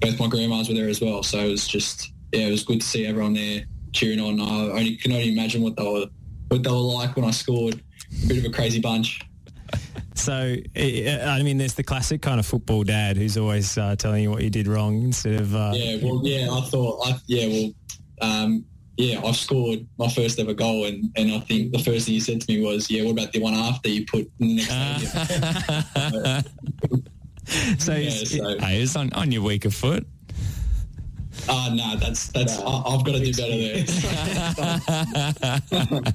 [0.00, 1.22] both my grandmas were there as well.
[1.22, 4.40] So it was just yeah, it was good to see everyone there cheering on.
[4.40, 6.06] I only can only imagine what they were
[6.48, 7.82] what they were like when I scored.
[8.24, 9.20] A bit of a crazy bunch.
[10.14, 14.22] So, I I mean, there's the classic kind of football dad who's always uh, telling
[14.22, 15.54] you what you did wrong instead of.
[15.54, 17.72] Uh, Yeah, well, yeah, I thought, I, yeah, well,
[18.22, 18.64] um,
[18.96, 22.20] yeah, I scored my first ever goal, and, and I think the first thing he
[22.20, 24.70] said to me was, "Yeah, what about the one after you put in the next
[24.70, 26.42] stadium?"
[27.78, 30.06] so, Yeah, he's- so, Hey, it's on, on your weaker foot.
[31.48, 33.84] ah, no, that's that's I, I've got to do better there.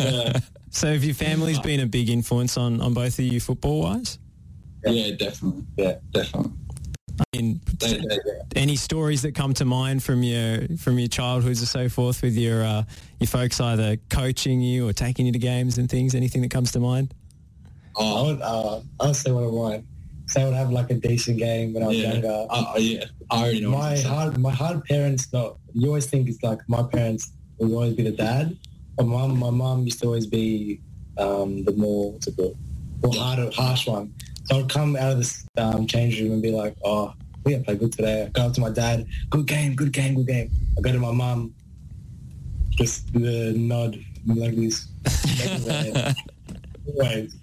[0.00, 0.38] yeah,
[0.70, 4.18] so have your family's been a big influence on, on both of you football wise?
[4.84, 6.52] yeah, definitely, yeah, definitely.
[7.32, 8.18] I mean, They- they-
[8.56, 12.36] any stories that come to mind from your from your childhoods or so forth with
[12.36, 12.84] your uh,
[13.20, 16.14] your folks either coaching you or taking you to games and things?
[16.14, 17.14] Anything that comes to mind?
[17.98, 19.86] I oh, would, uh, I would say one of mine.
[20.26, 22.46] So I would have like a decent game when I was yeah, younger.
[22.48, 23.70] uh, yeah, I already know.
[23.70, 25.30] my hard, my hard parents.
[25.32, 28.56] No, you always think it's like my parents will always be the dad.
[28.96, 30.80] But mom, my mom used to always be
[31.18, 32.54] um, the more what's it more
[33.14, 34.14] harder, harsh one.
[34.52, 37.64] So I'd come out of this um, change room and be like, "Oh, we gotta
[37.64, 40.50] play good today." I go up to my dad, "Good game, good game, good game."
[40.76, 41.54] I go to my mom,
[42.68, 44.88] just the nod like this.
[46.86, 47.34] Anyways,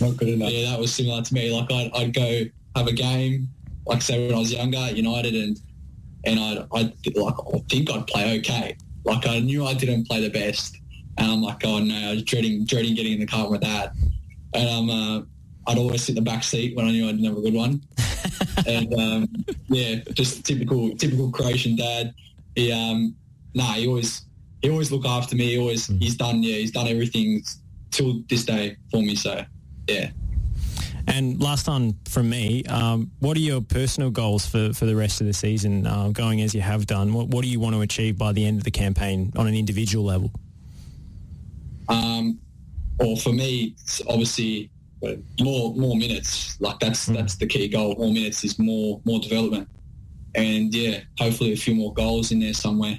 [0.00, 0.52] not good enough.
[0.52, 1.50] Yeah, that was similar to me.
[1.50, 2.44] Like I'd, I'd go
[2.76, 3.48] have a game,
[3.86, 5.60] like say when I was younger at United, and
[6.24, 8.76] and I'd, I'd like I think I'd play okay.
[9.04, 10.78] Like I knew I didn't play the best,
[11.16, 13.92] and I'm like, oh no, I was dreading dreading getting in the car with that,
[14.54, 15.22] and I'm uh,
[15.68, 17.54] I'd always sit in the back seat when I knew I didn't have a good
[17.54, 17.82] one,
[18.66, 19.28] and um,
[19.68, 22.14] yeah, just typical typical Croatian dad.
[22.56, 23.14] He um,
[23.54, 24.22] nah, he always
[24.62, 25.50] he always look after me.
[25.50, 27.42] He always he's done yeah he's done everything
[27.90, 29.14] till this day for me.
[29.14, 29.44] So
[29.88, 30.10] yeah.
[31.06, 35.22] And last one from me, um, what are your personal goals for, for the rest
[35.22, 37.14] of the season, uh, going as you have done?
[37.14, 39.54] What, what do you want to achieve by the end of the campaign on an
[39.54, 40.30] individual level?
[41.88, 42.38] Um,
[42.98, 44.02] or for me, it's
[45.02, 46.60] obviously more more minutes.
[46.60, 47.14] Like that's hmm.
[47.14, 47.94] that's the key goal.
[47.96, 49.68] More minutes is more more development,
[50.34, 52.98] and yeah, hopefully a few more goals in there somewhere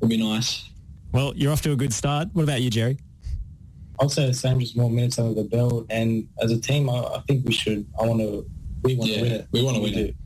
[0.00, 0.68] would be nice.
[1.12, 2.28] Well, you're off to a good start.
[2.32, 2.98] What about you, Jerry?
[4.00, 5.86] I'll say the same, just more minutes under the belt.
[5.88, 7.86] And as a team, I, I think we should.
[8.00, 8.44] I want to.
[8.82, 9.48] We want to Yeah, win it.
[9.52, 10.16] we want to win it.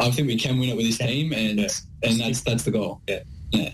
[0.00, 1.68] I think we can win it with this team, and Yeah.
[2.02, 3.02] and that's that's the goal.
[3.06, 3.20] Yeah.
[3.50, 3.70] Yeah.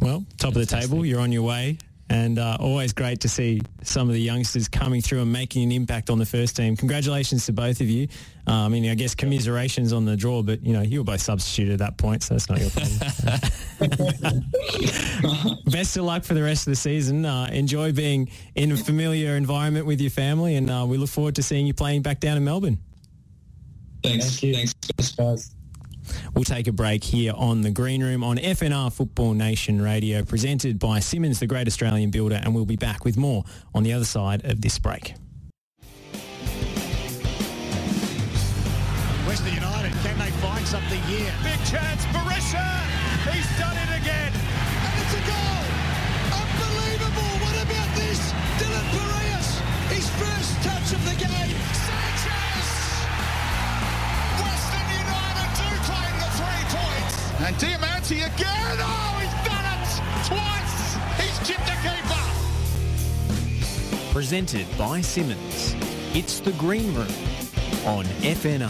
[0.00, 1.78] Well, top of the table, you're on your way.
[2.10, 5.72] And uh, always great to see some of the youngsters coming through and making an
[5.72, 6.74] impact on the first team.
[6.74, 8.08] Congratulations to both of you.
[8.46, 11.20] Uh, I mean, I guess commiserations on the draw, but you know you were both
[11.20, 12.98] substituted at that point, so that's not your problem.
[15.66, 17.26] Best of luck for the rest of the season.
[17.26, 21.34] Uh, enjoy being in a familiar environment with your family, and uh, we look forward
[21.34, 22.78] to seeing you playing back down in Melbourne.
[24.02, 24.40] Thanks.
[24.40, 24.54] Thank you.
[24.54, 24.74] Thanks.
[25.12, 25.54] Guys.
[26.34, 30.78] We'll take a break here on the Green Room on FNR Football Nation Radio, presented
[30.78, 33.44] by Simonds, the Great Australian Builder, and we'll be back with more
[33.74, 35.14] on the other side of this break.
[39.26, 41.32] Western United, can they find something here?
[41.44, 42.64] Big chance, Berisha!
[43.32, 44.32] He's done it again!
[44.32, 45.62] And it's a goal!
[46.32, 47.32] Unbelievable!
[47.44, 48.32] What about this?
[48.56, 49.60] Dylan Pierias,
[49.92, 51.77] his first touch of the game.
[57.40, 58.78] And Diamanti again!
[58.80, 59.86] Oh, he's done it!
[60.26, 60.96] Twice!
[61.20, 62.22] He's chipped the keeper!
[64.12, 65.76] Presented by Simonds.
[66.16, 67.06] It's the Green Room
[67.86, 68.68] on FNR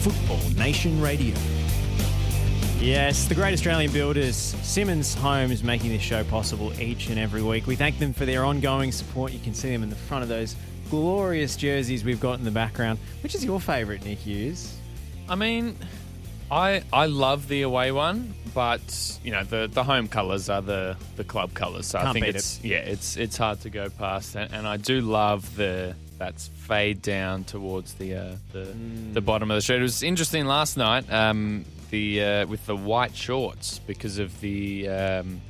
[0.00, 1.36] Football Nation Radio.
[2.80, 7.66] Yes, the great Australian builders, Simonds Homes, making this show possible each and every week.
[7.66, 9.32] We thank them for their ongoing support.
[9.32, 10.56] You can see them in the front of those
[10.88, 12.98] glorious jerseys we've got in the background.
[13.22, 14.74] Which is your favourite, Nick Hughes?
[15.28, 15.76] I mean,
[16.50, 20.96] I I love the away one, but you know the the home colours are the
[21.16, 21.86] the club colours.
[21.86, 24.66] So I Can't think beat it's yeah, it's it's hard to go past, and, and
[24.66, 28.74] I do love the that's fade down towards the uh, the
[29.12, 29.80] the bottom of the shirt.
[29.80, 31.10] It was interesting last night.
[31.12, 35.40] Um, the uh, with the white shorts because of the um,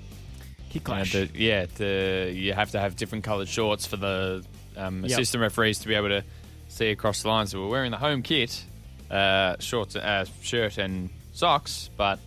[0.71, 1.13] Kick you know, clash.
[1.13, 4.45] the- yeah, the you have to have different coloured shorts for the
[4.77, 5.11] um, Yep.
[5.13, 6.25] assistant referees to be able to
[6.69, 7.47] see across the line.
[7.47, 8.65] So we're wearing the home kit,
[9.11, 12.19] uh, shorts, uh, shirt and socks, but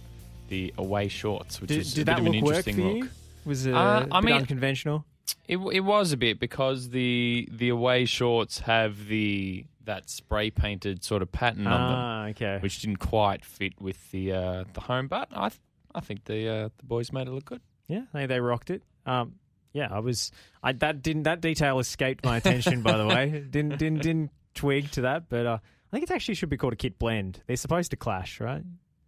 [0.49, 2.95] the away shorts, which Did, is did a bit of an interesting look.
[2.97, 3.09] you?
[3.45, 5.05] Was it Uh, I mean- unconventional?
[5.47, 11.03] It, it was a bit because the the away shorts have the that spray painted
[11.03, 12.57] sort of pattern on them, Ah, okay.
[12.61, 15.07] which didn't quite fit with the uh, the home.
[15.07, 15.59] But I th-
[15.93, 17.61] I think the uh, the boys made it look good.
[17.87, 18.83] Yeah, they, they rocked it.
[19.05, 19.33] Um,
[19.73, 20.31] yeah, I was.
[20.63, 22.81] I that didn't that detail escaped my attention.
[22.81, 25.27] by the way, didn't didn't didn't twig to that.
[25.29, 25.57] But uh,
[25.91, 27.41] I think it actually should be called a kit blend.
[27.47, 28.63] They're supposed to clash, right?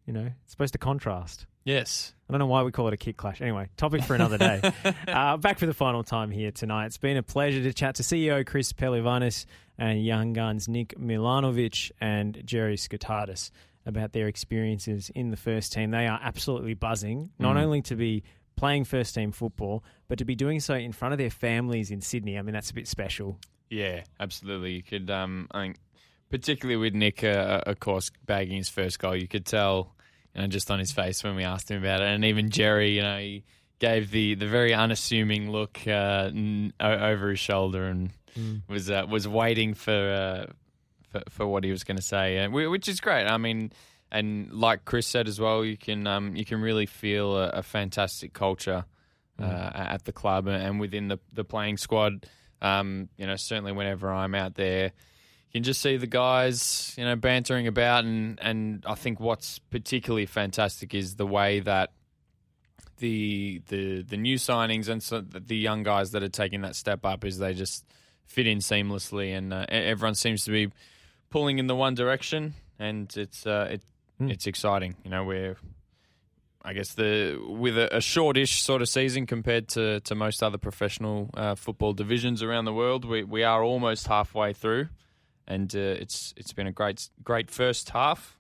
[0.06, 1.46] You know, it's supposed to contrast.
[1.66, 2.14] Yes.
[2.28, 3.42] I don't know why we call it a kit clash.
[3.42, 4.62] Anyway, topic for another day.
[5.08, 6.88] uh, back for the final time here tonight.
[6.88, 9.46] It's been a pleasure to chat to CEO Chris Pehlivanis
[9.78, 13.52] and young guns Nick Milanovic and Jerry Skotadis
[13.86, 15.92] about their experiences in the first team.
[15.92, 17.62] They are absolutely buzzing, not Mm.
[17.64, 18.24] only to be
[18.56, 22.02] playing first team football, but to be doing so in front of their families in
[22.02, 22.38] Sydney.
[22.38, 23.40] I mean, that's a bit special.
[23.70, 24.72] Yeah, absolutely.
[24.74, 25.78] You could, um, I think,
[26.30, 29.94] particularly with Nick, uh, of course, bagging his first goal, you could tell,
[30.36, 32.96] you know, just on his face when we asked him about it, and even Jerry,
[32.96, 33.44] you know, he
[33.80, 38.12] gave the, the very unassuming look uh, n- over his shoulder and
[38.68, 40.52] was uh, was waiting for, uh,
[41.12, 43.26] for for what he was going to say, and whi- which is great.
[43.26, 43.72] I mean.
[44.12, 47.62] And like Chris said as well, you can um, you can really feel a, a
[47.62, 48.86] fantastic culture
[49.40, 52.26] uh, at the club and within the, the playing squad.
[52.60, 54.94] Um, you know, certainly whenever I'm out there,
[55.52, 59.60] you can just see the guys, you know, bantering about, and and I think what's
[59.60, 61.92] particularly fantastic is the way that
[63.00, 67.06] the the the new signings and so the young guys that are taking that step
[67.06, 67.86] up is they just
[68.26, 70.72] fit in seamlessly, and uh, everyone seems to be
[71.30, 73.82] pulling in the one direction, and it's uh, it
[74.20, 74.96] it's exciting.
[75.04, 75.58] You know, we're
[76.64, 80.58] I guess the with a, a shortish sort of season compared to, to most other
[80.58, 84.90] professional uh, football divisions around the world, we we are almost halfway through,
[85.50, 88.38] and uh, it's it's been a great great first half,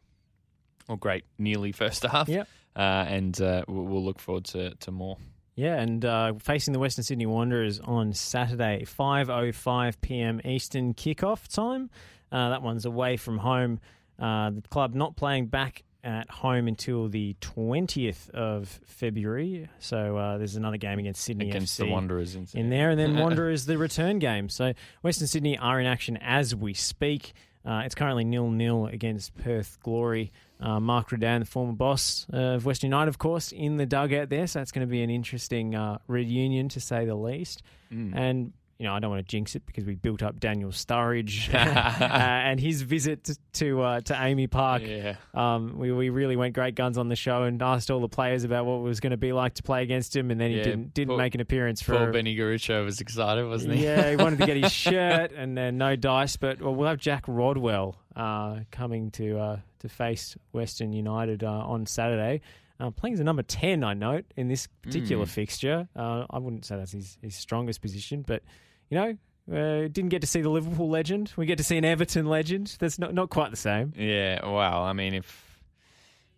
[0.87, 2.29] or great nearly first half.
[2.29, 2.47] Yep.
[2.75, 5.17] Uh, and uh, we'll, we'll look forward to, to more.
[5.55, 10.39] Yeah, and uh, facing the Western Sydney Wanderers on Saturday, 5.05 p.m.
[10.45, 11.89] Eastern kickoff time.
[12.31, 13.81] Uh, that one's away from home.
[14.17, 19.69] Uh, the club not playing back at home until the 20th of February.
[19.79, 22.99] So uh, there's another game against Sydney Against FC the Wanderers in in there, and
[22.99, 24.49] then Wanderers the return game.
[24.49, 27.33] So Western Sydney are in action as we speak.
[27.65, 30.31] Uh, it's currently nil nil against Perth Glory.
[30.61, 34.45] Uh, Mark Rudan, the former boss of Western United, of course, in the dugout there.
[34.45, 37.63] So that's going to be an interesting uh, reunion to say the least.
[37.93, 38.15] Mm.
[38.15, 41.53] And you know, I don't want to jinx it because we built up Daniel Sturridge
[41.53, 44.83] uh, and his visit to to, uh, to AAMI Park.
[44.85, 45.15] Yeah.
[45.33, 48.45] Um, we, we really went great guns on the show and asked all the players
[48.45, 50.57] about what it was going to be like to play against him, and then he
[50.57, 53.83] Yeah, didn't didn't poor- make an appearance for Poor Benny Garuccio was excited, wasn't he?
[53.83, 56.37] yeah, he wanted to get his shirt and then no dice.
[56.37, 61.49] But well, we'll have Jack Rodwell uh, coming to uh, to face Western United uh,
[61.51, 62.41] on Saturday.
[62.81, 65.29] Uh, playing as a number 10, I note, in this particular Mm.
[65.29, 65.89] fixture.
[65.97, 68.41] Uh, I wouldn't say that's his, his strongest position, but,
[68.89, 69.17] you know,
[69.51, 71.33] uh, didn't get to see the Liverpool legend.
[71.35, 72.75] We get to see an Everton legend.
[72.79, 73.93] That's not, not quite the same.
[73.97, 75.49] Yeah, well, I mean, if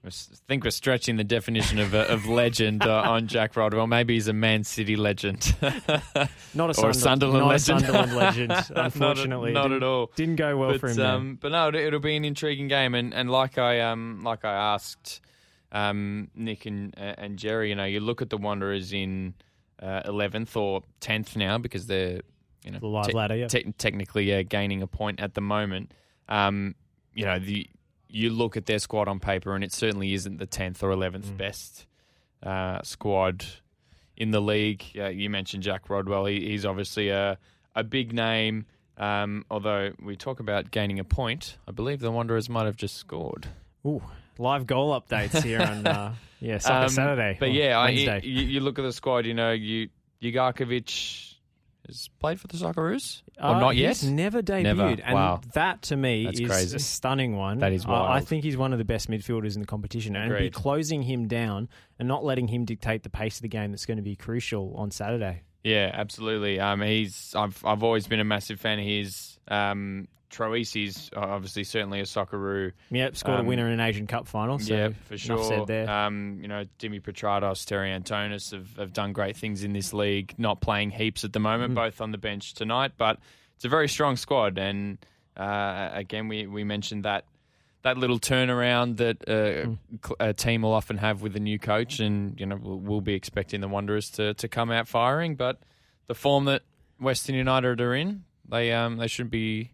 [0.06, 0.10] I
[0.48, 4.28] think we're stretching the definition of uh, of legend uh, on Jack Rodwell, maybe he's
[4.28, 5.56] a Man City legend,
[6.56, 7.82] Not a, or a Sunderland, not a legend.
[7.82, 9.52] Sunderland legend, unfortunately.
[9.52, 10.12] not, Didn't- at all.
[10.16, 11.02] Didn't go well but, for him.
[11.02, 14.44] um, but no, it, it'll be an intriguing game, and, and like I um like
[14.44, 15.22] I asked
[15.72, 19.36] um, Nick and uh, and Jerry, you know, you look at the Wanderers in
[19.82, 22.22] uh, eleventh or tenth now because they're
[22.64, 23.48] you know The live ladder, yeah.
[23.48, 25.92] te- technically uh, gaining a point at the moment.
[26.30, 26.76] Um,
[27.14, 27.68] you know the
[28.08, 31.28] you look at their squad on paper, and it certainly isn't the tenth or eleventh
[31.28, 31.38] Mm.
[31.38, 31.86] best
[32.44, 33.46] uh, squad
[34.18, 34.84] in the league.
[34.98, 37.38] Uh, you mentioned Jack Rodwell; he, he's obviously a
[37.76, 38.66] a big name.
[38.98, 42.98] Um, although we talk about gaining a point, I believe the Wanderers might have just
[42.98, 43.48] scored.
[43.86, 44.04] Ooh,
[44.38, 47.38] live goal updates here on uh, yeah Soccer Um, Saturday.
[47.40, 49.26] But yeah, I, you, you look at the squad.
[49.26, 49.90] You know, you
[50.22, 51.31] Ugarkovic
[51.88, 53.90] has played for the Socceroos, or Uh, not yet.
[54.00, 54.84] He's never debuted, Never.
[55.04, 55.42] and Wow.
[55.54, 56.76] that to me That's is crazy.
[56.76, 57.60] a stunning one.
[57.60, 60.38] That is I- I, think he's one of the best midfielders in the competition, and
[60.38, 61.68] be closing him down
[62.00, 64.74] and not letting him dictate the pace of the game that's going to be crucial
[64.76, 65.42] on Saturday.
[65.64, 66.60] Yeah, absolutely.
[66.60, 69.38] Um, he's I've I've always been a massive fan of his.
[69.48, 72.72] Um, Troisi's obviously certainly a Socceroo.
[72.90, 74.58] Yep, scored Um, a winner in an Asian Cup final.
[74.60, 75.44] So yeah, for sure.
[75.44, 75.90] said there.
[75.90, 80.34] Um, you know, Dimi Petratos, Terry Antonis have, have done great things in this league.
[80.38, 81.76] Not playing heaps at the moment, Mm.
[81.76, 83.20] both on the bench tonight, but
[83.56, 84.58] it's a very strong squad.
[84.58, 84.98] And
[85.38, 87.26] uh, again, we we mentioned that
[87.84, 89.78] that little turnaround that uh, Mm.
[90.20, 93.14] a team will often have with a new coach, and you know we'll, we'll be
[93.14, 95.36] expecting the Wanderers to to come out firing.
[95.36, 95.60] But
[96.08, 96.62] the form that
[97.00, 99.72] Western United are in, they um they should be.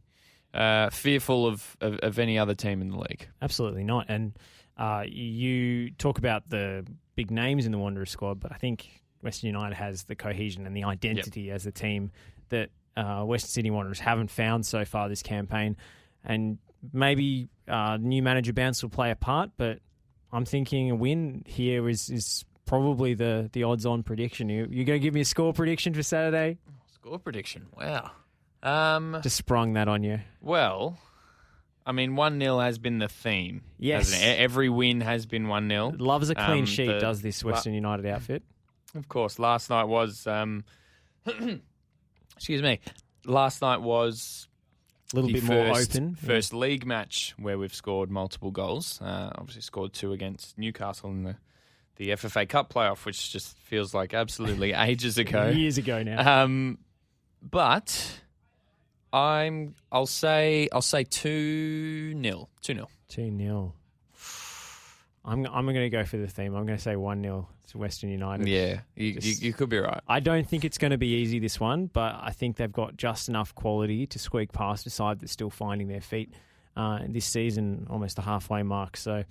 [0.54, 3.28] Uh, fearful of, of, of any other team in the league.
[3.42, 4.06] Absolutely not.
[4.10, 4.34] And
[4.78, 6.86] uh, you talk about the
[7.16, 8.90] big names in the Wanderers squad, but I think
[9.22, 12.12] Western United has the cohesion and the identity as a team
[12.50, 15.78] that uh, Western Sydney Wanderers haven't found so far this campaign.
[16.24, 16.58] And
[16.94, 19.80] maybe uh, new manager bounce will play a part, but
[20.32, 24.50] I'm thinking a win here is is probably the the odds on prediction.
[24.50, 26.58] You you going to give me a score prediction for Saturday?
[26.94, 27.68] Score prediction.
[27.78, 28.12] Wow.
[28.64, 30.20] Um, Just sprung that on you.
[30.42, 30.98] well,
[31.86, 33.62] I mean, 1 0 has been the theme.
[33.78, 34.12] Yes.
[34.12, 34.36] hasn't it?
[34.40, 35.94] E- Every win has been 1 0.
[35.98, 38.44] Loves a clean Um, sheet, does this Western United outfit?
[38.96, 40.26] Of course, last night was.
[40.28, 40.64] Um,
[42.36, 42.80] excuse me.
[43.26, 44.48] Last night was.
[45.14, 46.16] A little the bit more first- open.
[46.16, 49.00] First league match where we've scored multiple goals.
[49.02, 51.36] Uh, obviously, scored two against Newcastle in the,
[51.96, 55.48] the FFA Cup playoff, which just feels like absolutely ages ago.
[55.48, 56.44] Years ago now.
[56.44, 56.80] Um,
[57.42, 58.20] but
[59.14, 59.76] I'm.
[59.92, 60.70] I'll say.
[60.72, 63.74] I'll say two 0 Two 0 Two 0
[65.26, 66.56] I'm I'm going to go for the theme.
[66.56, 68.48] I'm going to say one 0 to Western United.
[68.48, 70.02] Yeah, you, you, you could be right.
[70.08, 72.96] I don't think it's going to be easy this one, but I think they've got
[72.96, 76.34] just enough quality to squeak past a side that's still finding their feet
[76.78, 78.96] uh, this season, almost the halfway mark.
[78.96, 79.24] So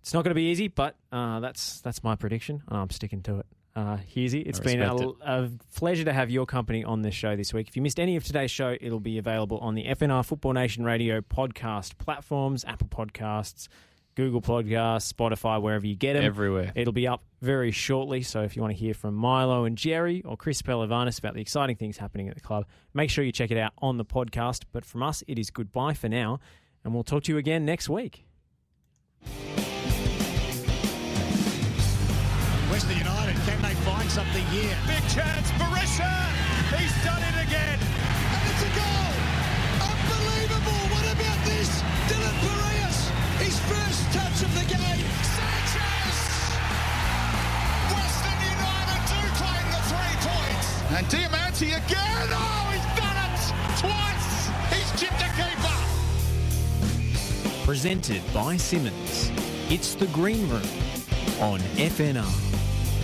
[0.00, 3.22] it's not going to be easy, but uh, that's that's my prediction, and I'm sticking
[3.22, 3.46] to it.
[3.76, 7.14] Uh, Hughesy, it's I been a, respect a pleasure to have your company on this
[7.14, 7.68] show this week.
[7.68, 10.84] If you missed any of today's show, it'll be available on the FNR Football Nation
[10.84, 13.68] Radio podcast platforms, Apple Podcasts,
[14.16, 16.24] Google Podcasts, Spotify, wherever you get them.
[16.24, 16.72] Everywhere.
[16.74, 18.22] It'll be up very shortly.
[18.22, 21.40] So if you want to hear from Milo and Jerry or Chris Pehlivanis about the
[21.40, 24.64] exciting things happening at the club, make sure you check it out on the podcast.
[24.72, 26.40] But from us, it is goodbye for now,
[26.84, 28.24] and we'll talk to you again next week.
[32.70, 33.59] Western United, can they
[33.90, 34.76] find something here?
[34.86, 36.14] Big chance, Berisha!
[36.78, 37.78] He's done it again!
[38.34, 39.10] And it's a goal!
[39.82, 40.82] Unbelievable!
[40.94, 41.70] What about this?
[42.06, 42.98] Dylan Pierias,
[43.42, 45.06] his first touch of the game.
[45.34, 46.18] Sanchez!
[47.90, 50.68] Western United do claim the three points.
[50.94, 52.28] And Diamanti again.
[52.30, 53.36] Oh, he's done it
[53.82, 54.30] twice.
[54.70, 55.78] He's chipped a keeper.
[57.66, 59.32] Presented by Simonds.
[59.68, 60.70] It's the Green Room
[61.40, 62.59] on FNR,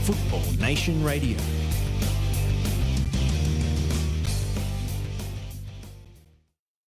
[0.06, 1.36] Football Nation Radio.